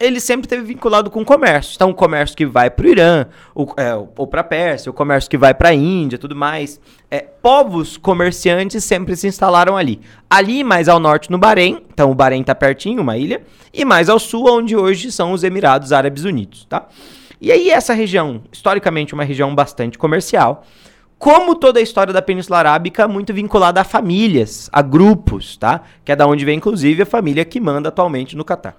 [0.00, 1.74] ele sempre esteve vinculado com o comércio.
[1.74, 4.92] Então, o comércio que vai para o Irã, ou, é, ou para a Pérsia, o
[4.92, 6.80] comércio que vai para a Índia, tudo mais.
[7.10, 10.00] É, povos comerciantes sempre se instalaram ali.
[10.30, 11.82] Ali, mais ao norte, no Bahrein.
[11.92, 13.42] Então, o Bahrein está pertinho, uma ilha.
[13.74, 16.86] E mais ao sul, onde hoje são os Emirados Árabes Unidos, tá?
[17.40, 20.64] E aí, essa região, historicamente, uma região bastante comercial.
[21.18, 25.82] Como toda a história da Península Arábica, muito vinculada a famílias, a grupos, tá?
[26.04, 28.76] Que é da onde vem, inclusive, a família que manda atualmente no Catar.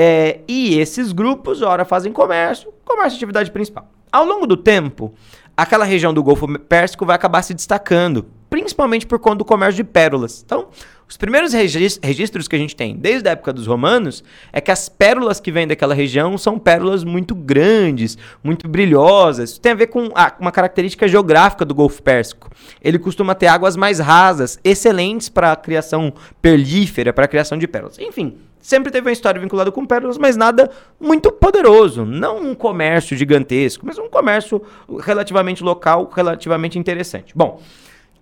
[0.00, 3.90] É, e esses grupos, ora, fazem comércio, comércio é atividade principal.
[4.12, 5.12] Ao longo do tempo,
[5.56, 9.84] aquela região do Golfo Pérsico vai acabar se destacando, principalmente por conta do comércio de
[9.84, 10.42] pérolas.
[10.44, 10.68] Então,
[11.08, 14.70] os primeiros regis- registros que a gente tem desde a época dos romanos é que
[14.70, 19.50] as pérolas que vêm daquela região são pérolas muito grandes, muito brilhosas.
[19.52, 22.50] Isso tem a ver com a- uma característica geográfica do Golfo Pérsico.
[22.82, 27.66] Ele costuma ter águas mais rasas, excelentes para a criação perlífera, para a criação de
[27.66, 27.98] pérolas.
[27.98, 32.04] Enfim, sempre teve uma história vinculada com pérolas, mas nada muito poderoso.
[32.04, 34.60] Não um comércio gigantesco, mas um comércio
[35.00, 37.32] relativamente local, relativamente interessante.
[37.34, 37.62] Bom,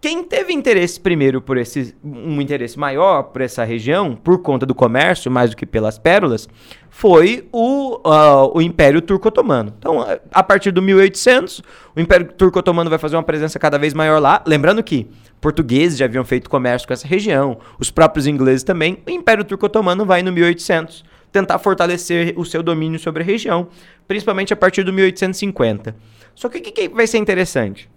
[0.06, 4.72] quem teve interesse primeiro por esse um interesse maior por essa região, por conta do
[4.72, 6.48] comércio, mais do que pelas pérolas,
[6.88, 9.74] foi o, ah, o Império Turco-Otomano.
[9.76, 11.60] Então, a- partir do 1800,
[11.96, 14.44] o Império Turco-Otomano vai fazer uma presença cada vez maior lá.
[14.46, 15.08] Lembrando que
[15.40, 19.02] portugueses já haviam feito comércio com essa região, os próprios ingleses também.
[19.04, 23.66] O Império Turco-Otomano vai no 1800 tentar fortalecer o seu domínio sobre a região,
[24.06, 25.96] principalmente a partir do 1850.
[26.32, 27.90] Só que o que, que vai ser interessante?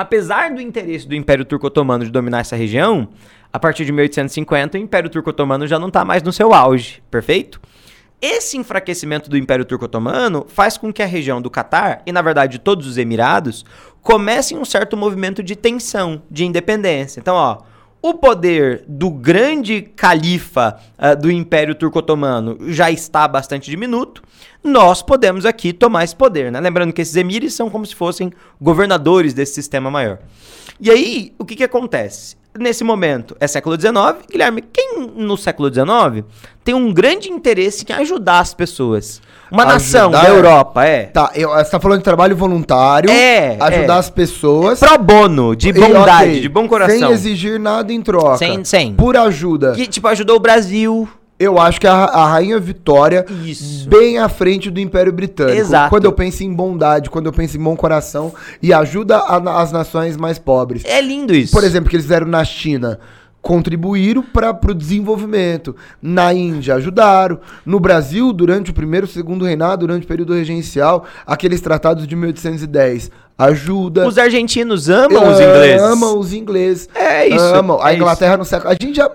[0.00, 3.10] Apesar do interesse do Império Turco-Otomano de dominar essa região,
[3.52, 7.60] a partir de 1850 o Império Turco-Otomano já não está mais no seu auge, perfeito?
[8.18, 12.58] Esse enfraquecimento do Império Turco-Otomano faz com que a região do Catar, e na verdade
[12.58, 13.62] todos os Emirados,
[14.00, 17.20] comecem um certo movimento de tensão, de independência.
[17.20, 17.58] Então, ó,
[18.02, 24.22] o poder do grande califa uh, do Império Turco-Otomano já está bastante diminuto.
[24.64, 26.60] Nós podemos aqui tomar esse poder, né?
[26.60, 30.18] Lembrando que esses emires são como se fossem governadores desse sistema maior.
[30.80, 32.39] E aí, o que, que acontece?
[32.58, 33.92] Nesse momento é século XIX.
[34.30, 36.24] Guilherme, quem no século XIX
[36.64, 39.20] tem um grande interesse em ajudar as pessoas?
[39.50, 41.06] Uma ajudar, nação da Europa, é.
[41.06, 43.10] Tá, eu, você tá falando de trabalho voluntário.
[43.10, 43.56] É.
[43.60, 43.98] Ajudar é.
[43.98, 44.82] as pessoas.
[44.82, 46.98] É pro bono, de bondade, e, okay, de bom coração.
[46.98, 48.36] Sem exigir nada em troca.
[48.36, 48.94] Sem, sem.
[48.94, 49.72] Por ajuda.
[49.72, 51.08] Que, tipo, ajudou o Brasil.
[51.40, 53.88] Eu acho que a, a Rainha Vitória, Isso.
[53.88, 55.58] bem à frente do Império Britânico.
[55.58, 55.88] Exato.
[55.88, 58.30] Quando eu penso em bondade, quando eu penso em bom coração
[58.62, 60.84] e ajuda a, as nações mais pobres.
[60.84, 61.50] É lindo isso.
[61.50, 63.00] Por exemplo, que eles fizeram na China
[63.42, 65.74] contribuíram para o desenvolvimento.
[66.02, 67.40] Na Índia, ajudaram.
[67.64, 72.14] No Brasil, durante o primeiro e segundo reinado, durante o período regencial, aqueles tratados de
[72.14, 74.06] 1810 ajuda.
[74.06, 75.82] Os argentinos amam os ingleses.
[75.82, 76.88] Amam os ingleses.
[76.94, 77.42] É isso.
[77.42, 77.80] Amam.
[77.80, 78.38] É a Inglaterra isso.
[78.38, 78.70] no século.
[78.70, 79.10] A gente já.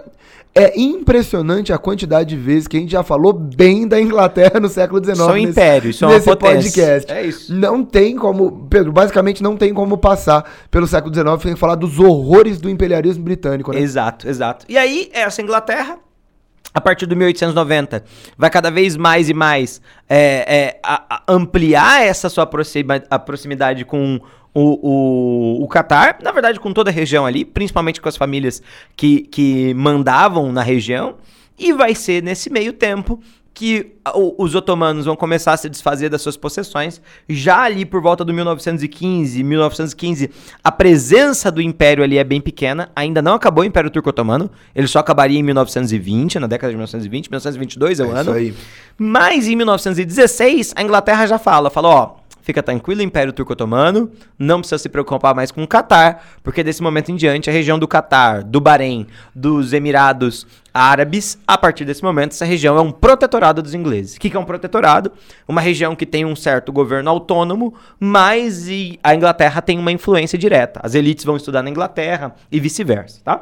[0.58, 4.70] É impressionante a quantidade de vezes que a gente já falou bem da Inglaterra no
[4.70, 5.18] século XIX.
[5.18, 7.12] São nesse, impérios, são nesse podcast.
[7.12, 7.54] É isso.
[7.54, 12.00] Não tem como, Pedro, basicamente não tem como passar pelo século XIX sem falar dos
[12.00, 13.82] horrores do imperialismo britânico, né?
[13.82, 14.65] Exato, exato.
[14.70, 16.00] E aí, essa Inglaterra,
[16.75, 18.03] a partir do 1890,
[18.38, 24.19] vai cada vez mais e mais é, é, a, a ampliar essa sua proximidade com
[24.53, 28.61] o, o, o Qatar, na verdade com toda a região ali, principalmente com as famílias
[28.93, 31.15] que, que mandavam na região,
[31.57, 33.21] e vai ser nesse meio tempo
[33.56, 33.94] que
[34.38, 37.02] os otomanos vão começar a se desfazer das suas possessões.
[37.28, 40.30] Já ali por volta do 1915, 1915,
[40.62, 42.91] a presença do império ali é bem pequena.
[42.94, 44.52] Ainda não acabou o Império Turco-Otomano.
[44.76, 48.32] Ele só acabaria em 1920, na década de 1920, 1922 é o é ano.
[48.32, 48.54] Isso aí.
[48.98, 54.77] Mas em 1916, a Inglaterra já fala, fala, ó, Fica tranquilo, Império Turco-Otomano, não precisa
[54.77, 58.43] se preocupar mais com o Catar, porque desse momento em diante a região do Catar,
[58.43, 63.73] do Bahrein, dos Emirados Árabes, a partir desse momento essa região é um protetorado dos
[63.73, 64.15] ingleses.
[64.15, 65.12] O que é um protetorado?
[65.47, 68.67] Uma região que tem um certo governo autônomo, mas
[69.03, 70.79] a Inglaterra tem uma influência direta.
[70.84, 73.41] As elites vão estudar na Inglaterra e vice-versa, tá?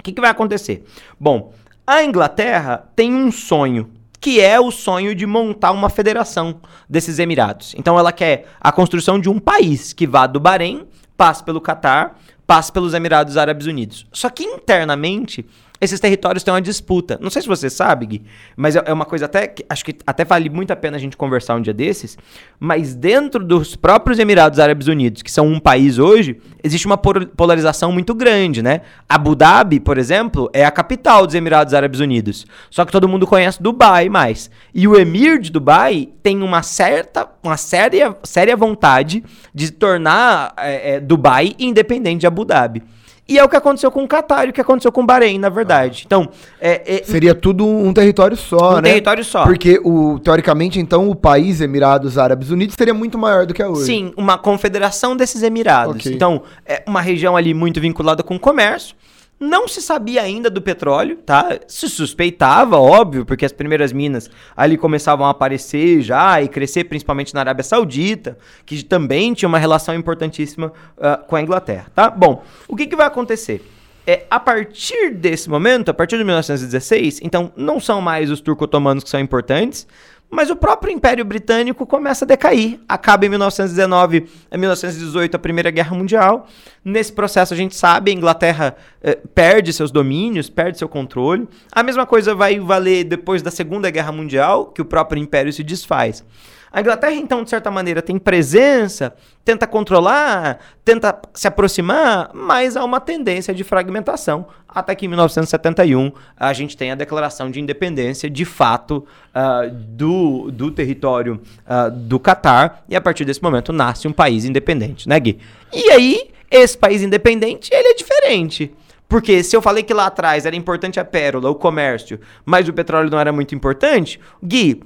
[0.00, 0.86] O que, que vai acontecer?
[1.20, 1.52] Bom,
[1.86, 3.90] a Inglaterra tem um sonho
[4.22, 7.74] que é o sonho de montar uma federação desses Emirados.
[7.76, 12.16] Então ela quer a construção de um país que vá do Bahrein, passe pelo Catar,
[12.46, 14.06] passe pelos Emirados Árabes Unidos.
[14.12, 15.44] Só que internamente
[15.82, 17.18] esses territórios têm uma disputa.
[17.20, 18.22] Não sei se você sabe, Gui,
[18.56, 21.00] mas é, é uma coisa até que acho que até vale muito a pena a
[21.00, 22.16] gente conversar um dia desses.
[22.60, 27.90] Mas dentro dos próprios Emirados Árabes Unidos, que são um país hoje, existe uma polarização
[27.90, 28.82] muito grande, né?
[29.08, 32.46] Abu Dhabi, por exemplo, é a capital dos Emirados Árabes Unidos.
[32.70, 34.48] Só que todo mundo conhece Dubai mais.
[34.72, 40.94] E o emir de Dubai tem uma certa, uma séria, séria vontade de tornar é,
[40.94, 42.84] é, Dubai independente de Abu Dhabi.
[43.28, 45.38] E é o que aconteceu com o Qatar e o que aconteceu com o Bahrein,
[45.38, 46.02] na verdade.
[46.04, 46.28] Então,
[46.60, 48.90] é, é, seria tudo um território só, um né?
[48.90, 49.44] território só.
[49.44, 53.66] Porque o teoricamente, então, o país Emirados Árabes Unidos seria muito maior do que é
[53.66, 53.86] hoje.
[53.86, 55.96] Sim, uma confederação desses Emirados.
[55.96, 56.12] Okay.
[56.12, 58.96] Então, é uma região ali muito vinculada com o comércio.
[59.42, 61.58] Não se sabia ainda do petróleo, tá?
[61.66, 67.34] Se suspeitava, óbvio, porque as primeiras minas ali começavam a aparecer já e crescer, principalmente
[67.34, 72.08] na Arábia Saudita, que também tinha uma relação importantíssima uh, com a Inglaterra, tá?
[72.08, 73.68] Bom, o que, que vai acontecer?
[74.06, 79.04] É, a partir desse momento, a partir de 1916, então não são mais os turco-otomanos
[79.04, 79.86] que são importantes,
[80.32, 82.80] mas o próprio Império Britânico começa a decair.
[82.88, 86.48] Acaba em 1919, em 1918 a Primeira Guerra Mundial.
[86.82, 91.46] Nesse processo a gente sabe, a Inglaterra eh, perde seus domínios, perde seu controle.
[91.70, 95.62] A mesma coisa vai valer depois da Segunda Guerra Mundial, que o próprio império se
[95.62, 96.24] desfaz.
[96.72, 102.84] A Inglaterra, então, de certa maneira, tem presença, tenta controlar, tenta se aproximar, mas há
[102.84, 104.46] uma tendência de fragmentação.
[104.66, 110.50] Até que em 1971 a gente tem a declaração de independência de fato uh, do,
[110.50, 115.20] do território uh, do Catar, e a partir desse momento nasce um país independente, né,
[115.20, 115.38] Gui?
[115.74, 118.72] E aí, esse país independente, ele é diferente.
[119.06, 122.72] Porque se eu falei que lá atrás era importante a pérola, o comércio, mas o
[122.72, 124.82] petróleo não era muito importante, Gui,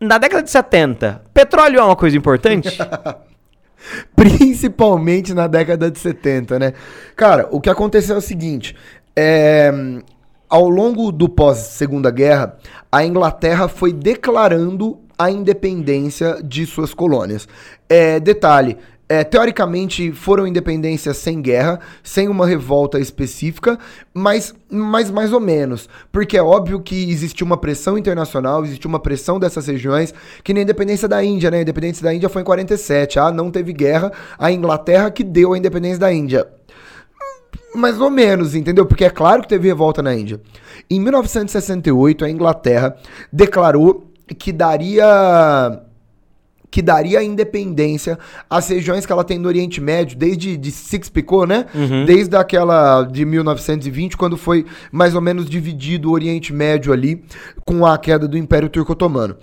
[0.00, 2.76] na década de 70, petróleo é uma coisa importante?
[4.16, 6.72] Principalmente na década de 70, né?
[7.16, 8.74] Cara, o que aconteceu é o seguinte:
[9.14, 9.72] é,
[10.48, 12.56] ao longo do pós-segunda guerra,
[12.90, 17.46] a Inglaterra foi declarando a independência de suas colônias.
[17.88, 18.76] É, detalhe,
[19.14, 23.78] é, teoricamente foram independências sem guerra, sem uma revolta específica,
[24.12, 25.88] mas, mas mais ou menos.
[26.10, 30.62] Porque é óbvio que existiu uma pressão internacional, existiu uma pressão dessas regiões, que nem
[30.62, 31.58] a independência da Índia, né?
[31.58, 33.20] A independência da Índia foi em 47.
[33.20, 36.48] Ah, não teve guerra, a Inglaterra que deu a independência da Índia.
[37.72, 38.84] Mais ou menos, entendeu?
[38.84, 40.40] Porque é claro que teve revolta na Índia.
[40.90, 42.96] Em 1968, a Inglaterra
[43.32, 45.80] declarou que daria
[46.74, 48.18] que daria independência
[48.50, 51.66] às regiões que ela tem no Oriente Médio, desde de Six-Picot, né?
[51.72, 52.04] Uhum.
[52.04, 57.22] Desde aquela de 1920, quando foi mais ou menos dividido o Oriente Médio ali,
[57.64, 59.36] com a queda do Império Turco-Otomano.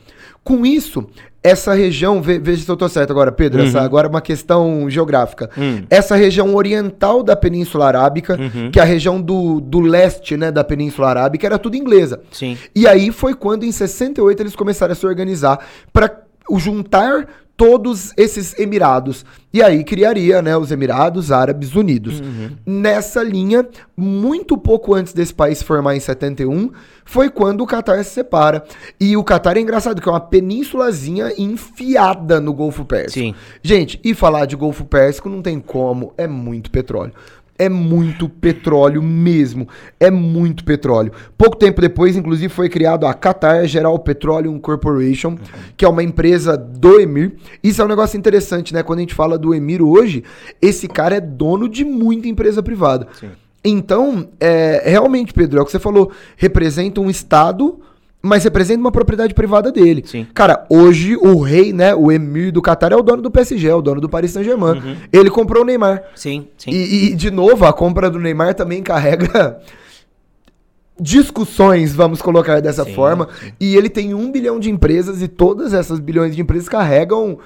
[0.43, 1.07] Com isso,
[1.41, 3.85] essa região, ve- veja se eu tô certo agora, Pedro, essa Uhum.
[3.85, 5.49] agora é uma questão geográfica.
[5.57, 5.83] Hum.
[5.89, 8.71] Essa região oriental da Península Arábica, Uhum.
[8.71, 12.19] que é a região do, do leste, né, da Península Arábica, era tudo inglesa.
[12.29, 12.57] Sim.
[12.75, 15.59] E aí foi quando, em 68, eles começaram a se organizar
[15.93, 16.11] para
[16.57, 17.27] juntar
[17.61, 19.23] todos esses Emirados.
[19.53, 22.19] E aí criaria né, os Emirados Árabes Unidos.
[22.65, 26.71] Nessa linha, muito pouco antes desse país se formar em 71,
[27.05, 28.63] foi quando o Catar se separa.
[28.99, 33.19] E o Catar é engraçado, que é uma penínsulazinha enfiada no Golfo Pérsico.
[33.19, 33.35] Sim.
[33.61, 37.13] Gente, e falar de Golfo Pérsico não tem como, é muito petróleo.
[37.61, 39.67] É muito petróleo mesmo.
[39.99, 41.11] É muito petróleo.
[41.37, 45.37] Pouco tempo depois, inclusive, foi criado a Qatar Geral Petroleum Corporation,
[45.77, 47.35] que é uma empresa do Emir.
[47.63, 48.81] Isso é um negócio interessante, né?
[48.81, 50.23] Quando a gente fala do Emir hoje,
[50.59, 53.07] esse cara é dono de muita empresa privada.
[53.19, 53.29] Sim.
[53.63, 57.79] Então, é, realmente, Pedro, é o que você falou, representa um Estado,
[58.21, 60.03] mas representa uma propriedade privada dele.
[60.05, 60.27] Sim.
[60.33, 63.75] Cara, hoje o rei, né, o emir do Qatar é o dono do PSG, é
[63.75, 64.97] o dono do Paris Saint-Germain.
[65.11, 66.03] Ele comprou o Neymar.
[66.15, 66.69] Sim, sim.
[66.71, 69.59] E, e, de novo, a compra do Neymar também carrega
[70.99, 73.27] discussões, vamos colocar dessa Sim, forma.
[73.59, 77.39] E ele tem um bilhão de empresas e todas essas bilhões de empresas carregam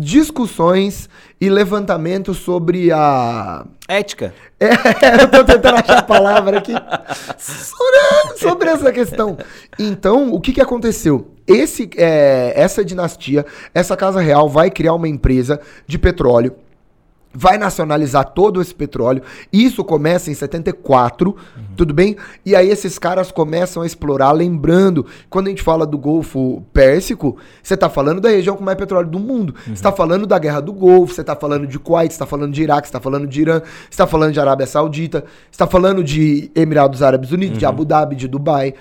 [0.00, 1.08] discussões
[1.40, 4.34] e levantamentos sobre a Ética.
[4.60, 6.72] é, eu tô tentando achar a palavra aqui.
[7.38, 9.36] Sobre- Sobre essa questão.
[9.78, 11.28] Então, o que que aconteceu?
[11.46, 16.54] Esse, é, essa dinastia, essa casa real vai criar uma empresa de petróleo.
[17.32, 19.22] Vai nacionalizar todo esse petróleo.
[19.52, 21.36] Isso começa em 74,
[21.76, 22.16] tudo bem?
[22.44, 24.32] E aí esses caras começam a explorar.
[24.32, 28.78] Lembrando, quando a gente fala do Golfo Pérsico, você tá falando da região com mais
[28.78, 29.54] petróleo do mundo.
[29.66, 32.52] Você tá falando da Guerra do Golfo, você tá falando de Kuwait, você tá falando
[32.52, 33.60] de Iraque, você tá falando de Irã,
[33.90, 37.84] você tá falando de Arábia Saudita, você tá falando de Emirados Árabes Unidos, de Abu
[37.84, 38.74] Dhabi, de Dubai.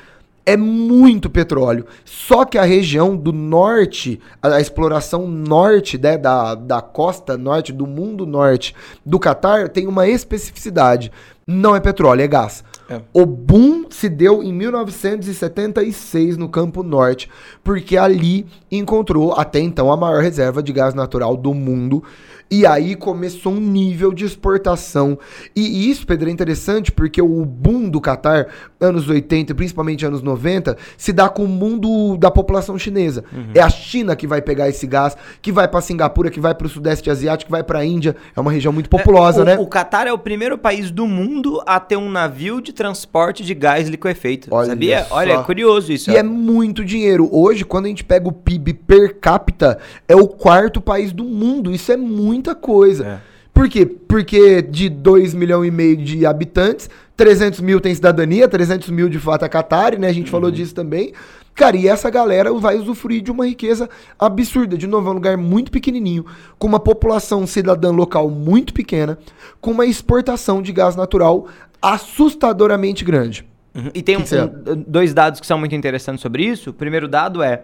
[0.48, 1.86] É muito petróleo.
[2.06, 7.86] Só que a região do norte, a, exploração norte né, da, da costa norte, do
[7.86, 8.74] mundo norte
[9.06, 11.12] do Catar, tem uma especificidade.
[11.46, 12.64] Não é petróleo, é gás.
[12.90, 13.02] É.
[13.12, 17.30] O boom se deu em 1976 no Campo Norte,
[17.62, 22.02] porque ali encontrou até então a maior reserva de gás natural do mundo.
[22.50, 25.20] E aí começou um nível de exportação.
[25.56, 28.48] E isso, Pedro, é interessante porque o boom do Catar,
[28.80, 33.24] anos 80 e principalmente anos 90, se dá com o mundo da população chinesa.
[33.54, 36.68] É a China que vai pegar esse gás, que vai para Singapura, que vai para
[36.68, 38.16] o Sudeste Asiático, que vai para a Índia.
[38.36, 39.58] É uma região muito populosa, o, né?
[39.58, 43.54] O Catar é o primeiro país do mundo a ter um navio de transporte de
[43.54, 44.48] gás liquefeito.
[44.52, 45.04] Olha sabia?
[45.04, 45.16] só.
[45.16, 46.12] Olha, é curioso isso.
[46.12, 47.30] E é muito dinheiro.
[47.32, 51.72] Hoje, quando a gente pega o PIB per capita, é o quarto país do mundo.
[51.72, 51.98] Isso é
[52.38, 53.06] muita coisa.
[53.06, 53.18] É.
[53.54, 53.86] Por quê?
[53.86, 59.18] Porque de 2 milhões e meio de habitantes, 300 mil tem cidadania, 300 mil de
[59.20, 60.08] fato é Qatar, né?
[60.08, 61.12] A gente falou disso também.
[61.56, 64.78] Cara, e essa galera vai usufruir de uma riqueza absurda.
[64.78, 66.24] De novo, é um lugar muito pequenininho,
[66.60, 69.18] com uma população cidadã local muito pequena,
[69.60, 71.48] com uma exportação de gás natural
[71.82, 73.44] assustadoramente grande.
[73.74, 73.90] Uhum.
[73.94, 76.70] E tem um- um- dois dados que são muito interessantes sobre isso.
[76.70, 77.64] O primeiro dado é,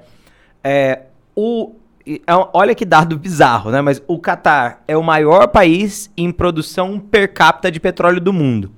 [0.63, 1.01] é,
[1.35, 1.75] o
[2.53, 3.81] olha que dado bizarro, né?
[3.81, 8.71] Mas o Catar é o maior país em produção per capita de petróleo do mundo.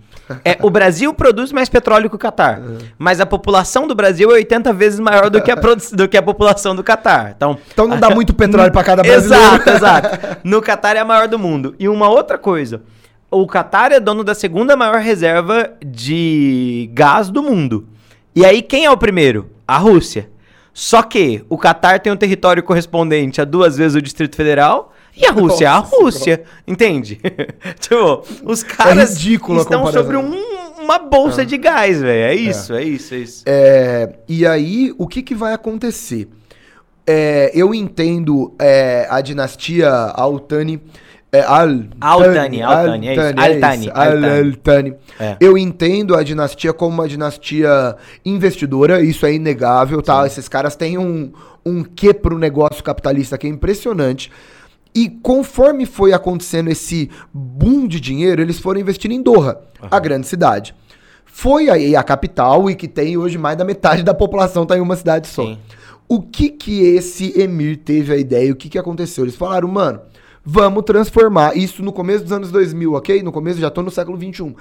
[0.43, 2.59] É, o Brasil produz mais petróleo que o Catar,
[2.97, 5.55] mas a população do Brasil é 80 vezes maior do que a,
[5.93, 7.33] do que a população do Catar.
[7.35, 9.45] Então, Então não dá muito petróleo pra cada brasileiro.
[9.45, 10.37] Exato, exato.
[10.43, 11.75] No Catar é a maior do mundo.
[11.79, 12.81] E uma outra coisa,
[13.29, 17.87] o Catar é dono da segunda maior reserva de gás do mundo.
[18.35, 19.49] E aí quem é o primeiro?
[19.67, 20.29] A Rússia.
[20.77, 25.25] Só que o Catar tem um território correspondente a duas vezes o Distrito Federal e
[25.25, 27.17] a Rússia é a Nossa Rússia, entende?
[27.79, 32.25] tipo, os caras ridículo a estão sobre um- uma bolsa de gás, velho.
[32.25, 32.83] É isso, é.
[32.83, 33.43] isso, é isso.
[33.45, 36.27] É, e aí, o que, que vai acontecer?
[37.07, 40.81] É, eu entendo é, a dinastia Altani
[41.31, 43.21] É Al Altani, Altani, é isso.
[43.21, 44.93] Altani, Al- Altani.
[45.19, 45.35] É.
[45.39, 50.25] Eu entendo a dinastia como uma dinastia investidora, isso é inegável, tá?
[50.25, 51.33] Esses caras têm um,
[51.65, 54.31] um quê pro negócio capitalista que é impressionante.
[54.93, 59.59] E conforme foi acontecendo esse boom de dinheiro, eles foram investindo em Doha,
[59.91, 60.73] a grande cidade.
[61.25, 64.79] Foi aí a capital e que tem hoje mais da metade da população tá em
[64.79, 65.43] uma cidade só.
[65.43, 65.57] Sim.
[66.07, 68.53] O que que esse emir teve a ideia?
[68.53, 69.25] O que que aconteceu?
[69.25, 69.99] Eles falaram, mano,
[70.45, 73.23] vamos transformar isso no começo dos anos 2000, ok?
[73.23, 74.53] No começo, já tô no século 21.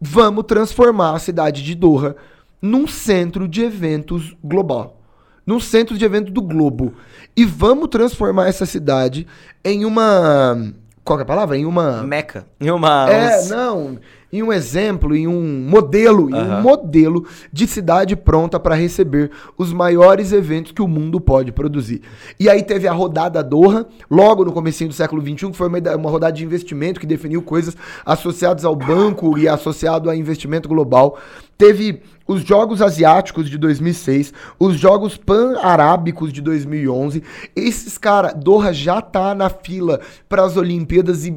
[0.00, 2.16] Vamos transformar a cidade de Doha
[2.60, 5.00] num centro de eventos global.
[5.44, 6.94] Num centro de eventos do globo.
[7.36, 9.26] E vamos transformar essa cidade
[9.64, 10.72] em uma...
[11.06, 11.56] Qual é a palavra?
[11.56, 12.02] Em uma...
[12.02, 12.44] Meca.
[12.60, 13.08] E uma.
[13.08, 13.96] É, uns- não,
[14.32, 19.72] em um exemplo, em um modelo, em um modelo de cidade pronta para receber os
[19.72, 22.02] maiores eventos que o mundo pode produzir.
[22.40, 25.78] E aí teve a rodada Doha, logo no comecinho do século XXI, que foi uma,
[25.96, 31.18] uma rodada de investimento que definiu coisas associadas ao banco e associado a investimento global.
[31.58, 37.22] Teve os Jogos Asiáticos de 2006, os Jogos Pan-Arábicos de 2011.
[37.54, 41.34] Esses cara, Doha já tá na fila para as Olimpíadas e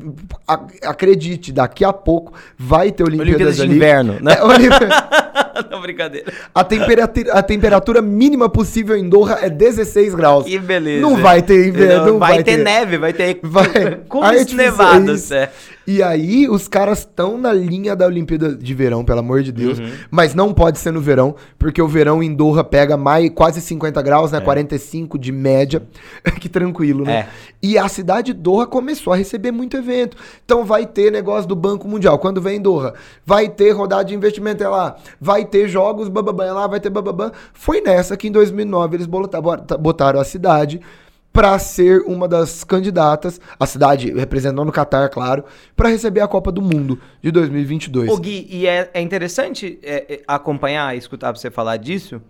[0.48, 3.76] a- acredite, daqui a pouco vai ter Olimpíadas, Olimpíadas de ali.
[3.76, 4.34] inverno, né?
[4.40, 4.76] É, Olimpí-
[5.70, 6.32] Não, brincadeira.
[6.56, 10.46] a, temperatura, a temperatura mínima possível em Doha é 16 graus.
[10.46, 11.02] Que beleza.
[11.02, 12.64] Não vai ter inverno, não vai, vai ter, ter.
[12.64, 13.68] neve, vai ter Vai.
[14.08, 14.56] cumes Artificiais.
[14.72, 15.32] nevados.
[15.32, 15.52] É.
[15.92, 19.80] E aí, os caras estão na linha da Olimpíada de verão, pelo amor de Deus.
[19.80, 19.90] Uhum.
[20.12, 24.00] Mas não pode ser no verão, porque o verão em Doha pega mais quase 50
[24.04, 24.40] graus, né?
[24.40, 25.82] 45 de média.
[26.40, 27.12] que tranquilo, né?
[27.12, 27.28] É.
[27.60, 30.16] E a cidade de Doha começou a receber muito evento.
[30.46, 32.20] Então vai ter negócio do Banco Mundial.
[32.20, 32.94] Quando vem em Doha,
[33.26, 36.92] vai ter rodada de investimento é lá, vai ter jogos bababã é lá, vai ter
[36.92, 37.32] bababã.
[37.52, 40.80] Foi nessa que em 2009 eles bota- bota- botaram a cidade
[41.32, 46.52] para ser uma das candidatas, a cidade representando o Catar, claro, para receber a Copa
[46.52, 48.10] do Mundo de 2022.
[48.10, 52.22] Ô Gui, e é, é interessante é, é, acompanhar escutar você falar disso,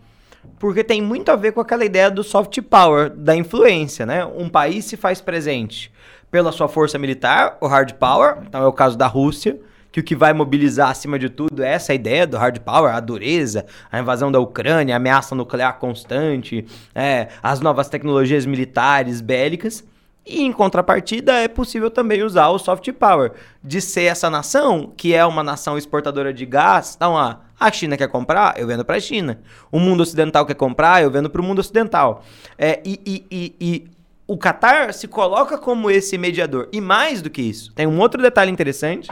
[0.58, 4.26] porque tem muito a ver com aquela ideia do soft power, da influência, né?
[4.26, 5.92] Um país se faz presente
[6.30, 9.60] pela sua força militar, o hard power, então é o caso da Rússia,
[9.92, 13.00] que o que vai mobilizar acima de tudo é essa ideia do hard power, a
[13.00, 19.84] dureza, a invasão da Ucrânia, a ameaça nuclear constante, é, as novas tecnologias militares, bélicas.
[20.26, 23.32] E em contrapartida, é possível também usar o soft power
[23.64, 26.94] de ser essa nação, que é uma nação exportadora de gás.
[26.96, 29.40] Então, ah, a China quer comprar, eu vendo para a China.
[29.72, 32.24] O mundo ocidental quer comprar, eu vendo para o mundo ocidental.
[32.60, 33.88] É, e, e- e- e
[34.28, 36.70] o Qatar se coloca como esse mediador.
[36.72, 39.10] E mais do que isso, tem um outro detalhe interessante,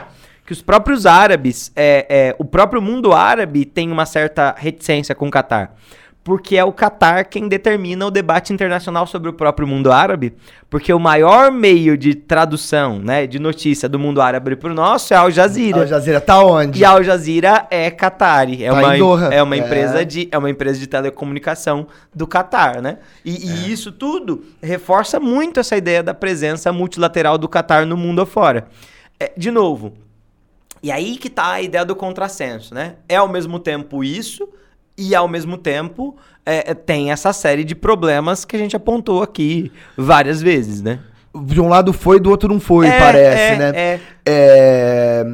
[0.48, 5.28] que os próprios árabes, é, é, o próprio mundo árabe tem uma certa reticência com
[5.28, 5.72] o Qatar.
[6.24, 10.32] Porque é o Qatar quem determina o debate internacional sobre o próprio mundo árabe,
[10.70, 15.12] porque o maior meio de tradução, né, de notícia do mundo árabe para o nosso
[15.12, 15.80] é Al Jazeera.
[15.82, 16.80] Al Jazeera tá onde?
[16.80, 19.58] E a Al Jazeera é Qatari, é, Tá uma, é uma É.
[19.58, 22.96] empresa de é uma empresa de telecomunicação do Qatar, né?
[23.22, 23.36] E, É.
[23.36, 28.66] e isso tudo reforça muito essa ideia da presença multilateral do Qatar no mundo afora.
[29.20, 30.07] É, de novo,
[30.82, 32.96] e aí que tá a ideia do contrassenso, né?
[33.08, 34.48] É ao mesmo tempo isso
[34.96, 39.22] e ao mesmo tempo é, é, tem essa série de problemas que a gente apontou
[39.22, 41.00] aqui várias vezes, né?
[41.46, 43.72] De um lado foi, do outro não foi, É, parece, é, né?
[43.74, 44.00] é.
[44.26, 45.26] É,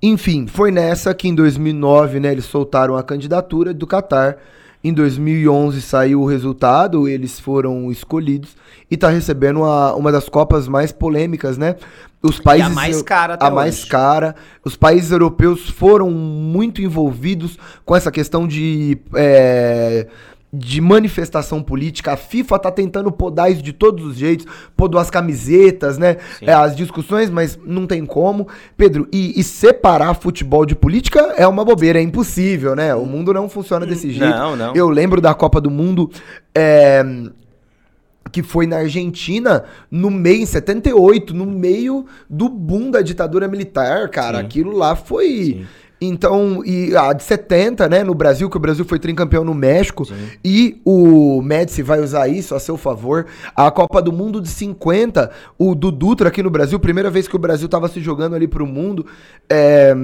[0.00, 4.38] Enfim, foi nessa que em 2009, né, eles soltaram a candidatura do Qatar.
[4.82, 8.56] Em 2011 saiu o resultado, eles foram escolhidos
[8.90, 11.76] e tá recebendo a- uma das copas mais polêmicas, né?
[12.22, 13.86] Os países mais cara até a mais hoje.
[13.88, 14.34] cara.
[14.64, 20.06] Os países europeus foram muito envolvidos com essa questão de é,
[20.52, 22.12] de manifestação política.
[22.12, 24.46] A FIFA tá tentando podar isso de todos os jeitos,
[24.76, 26.16] podou as camisetas, né?
[26.42, 28.48] É, as discussões, mas não tem como.
[28.76, 32.94] Pedro, e, e separar futebol de política é uma bobeira, é impossível, né?
[32.94, 34.36] O mundo não funciona desse jeito.
[34.36, 34.74] Não, não.
[34.74, 36.10] Eu lembro da Copa do Mundo.
[36.54, 37.04] é,
[38.30, 44.08] que foi na Argentina no meio, em 78, no meio do boom da ditadura militar,
[44.08, 44.38] cara.
[44.38, 44.44] Sim.
[44.44, 45.26] Aquilo lá foi.
[45.26, 45.66] Sim.
[46.00, 50.06] Então, e a de 70, né, no Brasil, que o Brasil foi tricampeão no México,
[50.06, 50.14] Sim.
[50.42, 53.26] e o Médici vai usar isso a seu favor.
[53.54, 57.36] A Copa do Mundo de 50, o do Dutra aqui no Brasil, primeira vez que
[57.36, 59.04] o Brasil tava se jogando ali pro mundo.
[59.48, 59.94] é,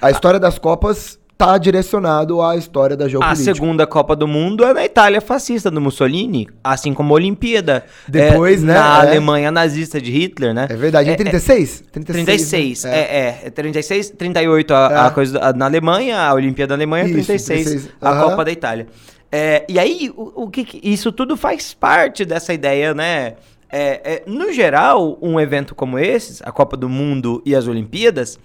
[0.00, 3.54] a história das Copas tá direcionado à história da A geopolítica.
[3.54, 7.84] segunda Copa do Mundo é na Itália fascista do Mussolini, assim como a Olimpíada.
[8.08, 9.08] Depois, é, né, Na é.
[9.08, 10.66] Alemanha nazista de Hitler, né?
[10.70, 11.84] É verdade, em É, 36?
[11.92, 12.98] 36, né?
[12.98, 15.10] é, é, é 36, 38 a, a É.
[15.10, 18.30] coisa a- na Alemanha, a Olimpíada da Alemanha, Isso, 36 36, a aham.
[18.30, 18.86] Copa da Itália.
[19.30, 23.34] É, e aí, o, o que, que- isso tudo faz parte dessa ideia, né,
[23.70, 28.38] é, é, no geral, um evento como esse, a Copa do Mundo e as Olimpíadas,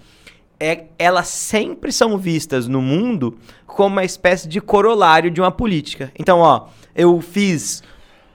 [0.62, 3.36] é, elas sempre são vistas no mundo
[3.66, 6.12] como uma espécie de corolário de uma política.
[6.16, 7.82] Então, ó, eu fiz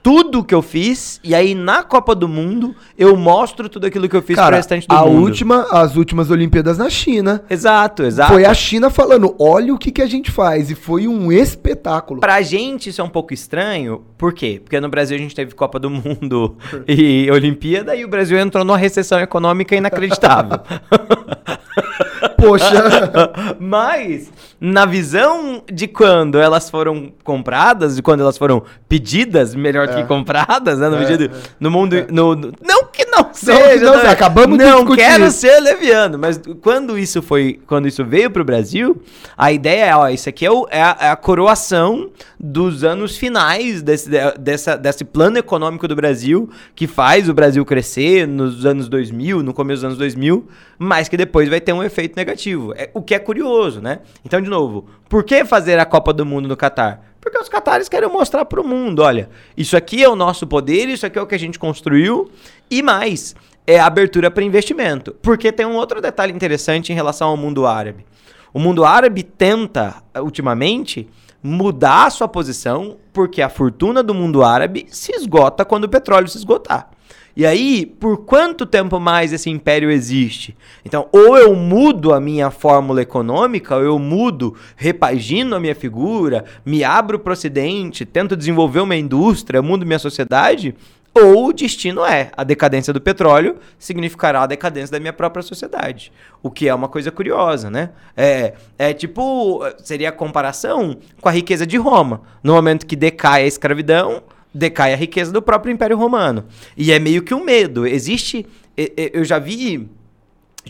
[0.02, 4.16] tudo que eu fiz e aí na Copa do Mundo eu mostro tudo aquilo que
[4.16, 5.22] eu fiz Cara, pro restante do a mundo.
[5.22, 7.42] última, as últimas Olimpíadas na China.
[7.48, 8.32] Exato, exato.
[8.32, 10.70] Foi a China falando, olha o que, que a gente faz.
[10.70, 12.20] E foi um espetáculo.
[12.20, 14.60] Pra gente isso é um pouco estranho, por quê?
[14.62, 16.56] Porque no Brasil a gente teve Copa do Mundo
[16.86, 20.60] e Olimpíada e o Brasil entrou numa recessão econômica inacreditável.
[22.38, 22.70] Poxa,
[23.58, 24.30] Mas,
[24.60, 30.78] na visão de quando elas foram compradas, de quando elas foram pedidas, melhor que compradas,
[30.78, 30.88] né?
[30.88, 32.06] No, É, sentido- no mundo.
[32.10, 33.98] No, no- não que não seja, não né?
[34.00, 37.60] seja, acabamos de Não discutir quero ser leviano, mas quando isso foi.
[37.66, 39.00] Quando isso veio pro Brasil,
[39.36, 43.16] a ideia é, ó, isso aqui é, o- é a, é a coroação dos anos
[43.16, 48.64] finais desse, de- dessa, desse plano econômico do Brasil, que faz o Brasil crescer nos
[48.66, 50.46] anos 2000, no começo dos anos 2000,
[50.78, 52.72] mas que depois vai ter um efeito negativo.
[52.76, 54.00] É, o que é curioso, né?
[54.24, 57.06] Então, de novo, por que fazer a Copa do Mundo no Catar?
[57.20, 61.04] Porque os catares querem mostrar pro mundo, olha, isso aqui é o nosso poder, isso
[61.04, 62.30] aqui é o que a gente construiu,
[62.70, 63.34] e mais,
[63.66, 65.14] é abertura para investimento.
[65.22, 68.04] Porque tem um outro detalhe interessante em relação ao mundo árabe.
[68.52, 71.08] O mundo árabe tenta, ultimamente,
[71.42, 76.28] mudar a sua posição, porque a fortuna do mundo árabe se esgota quando o petróleo
[76.28, 76.90] se esgotar.
[77.36, 80.56] E aí, por quanto tempo mais esse império existe?
[80.84, 86.44] Então, ou eu mudo a minha fórmula econômica, ou eu mudo, repagino a minha figura,
[86.66, 90.74] me abro para o ocidente, tento desenvolver uma indústria, mudo minha sociedade,
[91.24, 96.12] ou o destino é a decadência do petróleo significará a decadência da minha própria sociedade.
[96.42, 97.90] O que é uma coisa curiosa, né?
[98.16, 102.22] É, é tipo, seria a comparação com a riqueza de Roma.
[102.42, 106.44] No momento que decai a escravidão, decai a riqueza do próprio Império Romano.
[106.76, 107.86] E é meio que um medo.
[107.86, 108.46] Existe.
[108.96, 109.88] Eu já vi.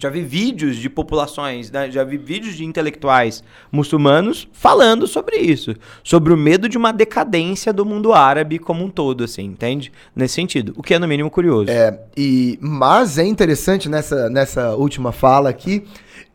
[0.01, 1.91] Já vi vídeos de populações, né?
[1.91, 7.73] já vi vídeos de intelectuais muçulmanos falando sobre isso, sobre o medo de uma decadência
[7.73, 9.93] do mundo árabe como um todo, assim, entende?
[10.15, 11.71] Nesse sentido, o que é no mínimo curioso.
[11.71, 15.85] É, e, mas é interessante nessa, nessa última fala aqui,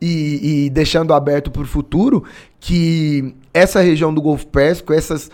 [0.00, 2.24] e, e deixando aberto para o futuro,
[2.60, 5.30] que essa região do Golfo Pérsico, essas,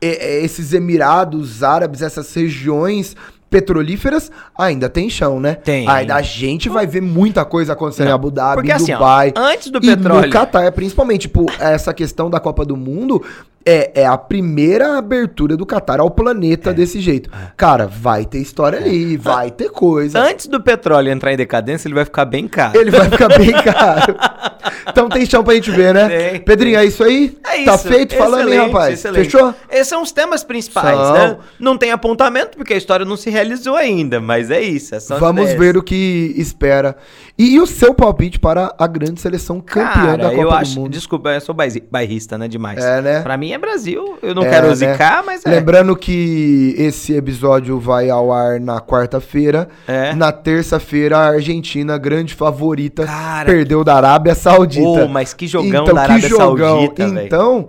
[0.00, 3.16] esses Emirados Árabes, essas regiões
[3.50, 5.54] petrolíferas, ainda tem chão, né?
[5.54, 5.88] Tem.
[5.88, 8.98] Ainda a gente vai ver muita coisa acontecendo em Abu Dhabi, Porque em assim, ó,
[8.98, 9.32] Dubai.
[9.36, 13.22] antes do e petróleo- no Catar, principalmente, tipo, essa questão da Copa do Mundo
[13.66, 17.28] é, é a primeira abertura do Catar ao planeta desse jeito.
[17.56, 20.20] Cara, vai ter história ali, vai ter coisa.
[20.20, 22.78] Antes do petróleo entrar em decadência, ele vai ficar bem caro.
[22.78, 24.14] Ele vai ficar bem caro.
[24.88, 26.08] Então tem chão pra gente ver, né?
[26.08, 27.36] Tem, Pedrinho, é isso aí?
[27.44, 27.88] É Tá isso.
[27.88, 28.14] feito?
[28.16, 28.94] Falando, Excelente, rapaz?
[28.94, 29.24] excelente.
[29.24, 29.54] Fechou?
[29.70, 31.12] Esses são os temas principais, São.
[31.12, 31.36] né?
[31.58, 34.94] Não tem apontamento, porque a história não se realizou ainda, mas é isso.
[34.94, 35.58] é Vamos ideias.
[35.58, 36.96] ver o que espera.
[37.38, 40.80] E, o seu palpite para a grande seleção campeã Cara, da Copa eu do acho.
[40.80, 40.90] Mundo?
[40.90, 42.48] Desculpa, eu sou bairri- bairrista, né?
[42.48, 42.82] Demais.
[42.82, 43.20] É, né?
[43.22, 44.18] Pra mim é Brasil.
[44.22, 44.74] Eu não É, quero né?
[44.74, 45.50] zicar, mas é.
[45.50, 49.68] Lembrando que esse episódio vai ao ar na quarta-feira.
[49.88, 50.14] É.
[50.14, 54.86] Na terça-feira, a Argentina, grande favorita, Cara, perdeu da Arábia Saudita.
[55.04, 57.26] Ô, mas que jogão da Arábia Saudita, velho.
[57.26, 57.68] Então,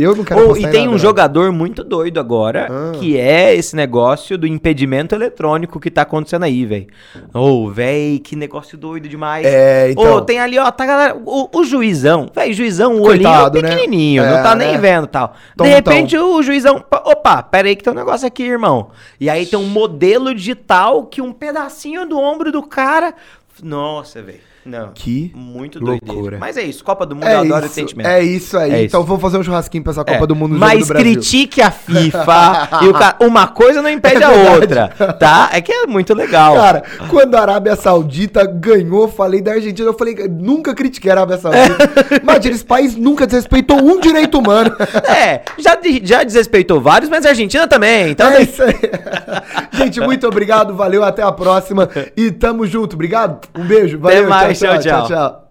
[0.00, 2.92] eu não quero Oh, apostar e em tem um jogador muito doido agora, Ah.
[2.98, 6.86] que é esse negócio do impedimento eletrônico que tá acontecendo aí, velho.
[7.34, 9.44] Ô, velho, que negócio doido demais.
[9.46, 10.16] É, então.
[10.16, 13.76] Ô, tem ali, ó, tá galera, o, o juizão, velho, juizão, o Coitado, olhinho né?
[13.76, 14.78] pequenininho, É, não tá nem né?
[14.78, 15.34] vendo tal.
[15.56, 18.90] Tom, de repente o juizão, pa- opa, pera aí que tem um negócio aqui, irmão.
[19.20, 23.14] E aí tem um modelo digital que um pedacinho do ombro do cara,
[23.62, 24.40] nossa, velho.
[24.64, 24.90] Não.
[24.94, 26.38] Que muito loucura.
[26.38, 28.06] Mas é isso, Copa do Mundo, É eu adoro isso, sentimento.
[28.06, 28.72] é isso aí.
[28.72, 29.08] É então isso.
[29.08, 31.70] vamos fazer um churrasquinho pra essa Copa É, do Mundo no Mas do critique a
[31.70, 34.88] FIFA e uma coisa não impede É a outra,
[35.18, 35.50] tá?
[35.52, 36.54] É que é muito legal.
[36.54, 41.38] Cara, quando a Arábia Saudita ganhou, falei da Argentina, eu falei, nunca critiquei a Arábia
[41.38, 41.90] Saudita.
[42.22, 44.72] Imagina, esse país nunca desrespeitou um direito humano.
[45.12, 48.10] É, já, já desrespeitou vários, mas a Argentina também.
[48.10, 48.74] Então, É isso aí.
[49.72, 51.88] Gente, muito obrigado, valeu, até a próxima.
[52.16, 53.46] E tamo junto, obrigado.
[53.54, 55.48] Um beijo, valeu, tchau, so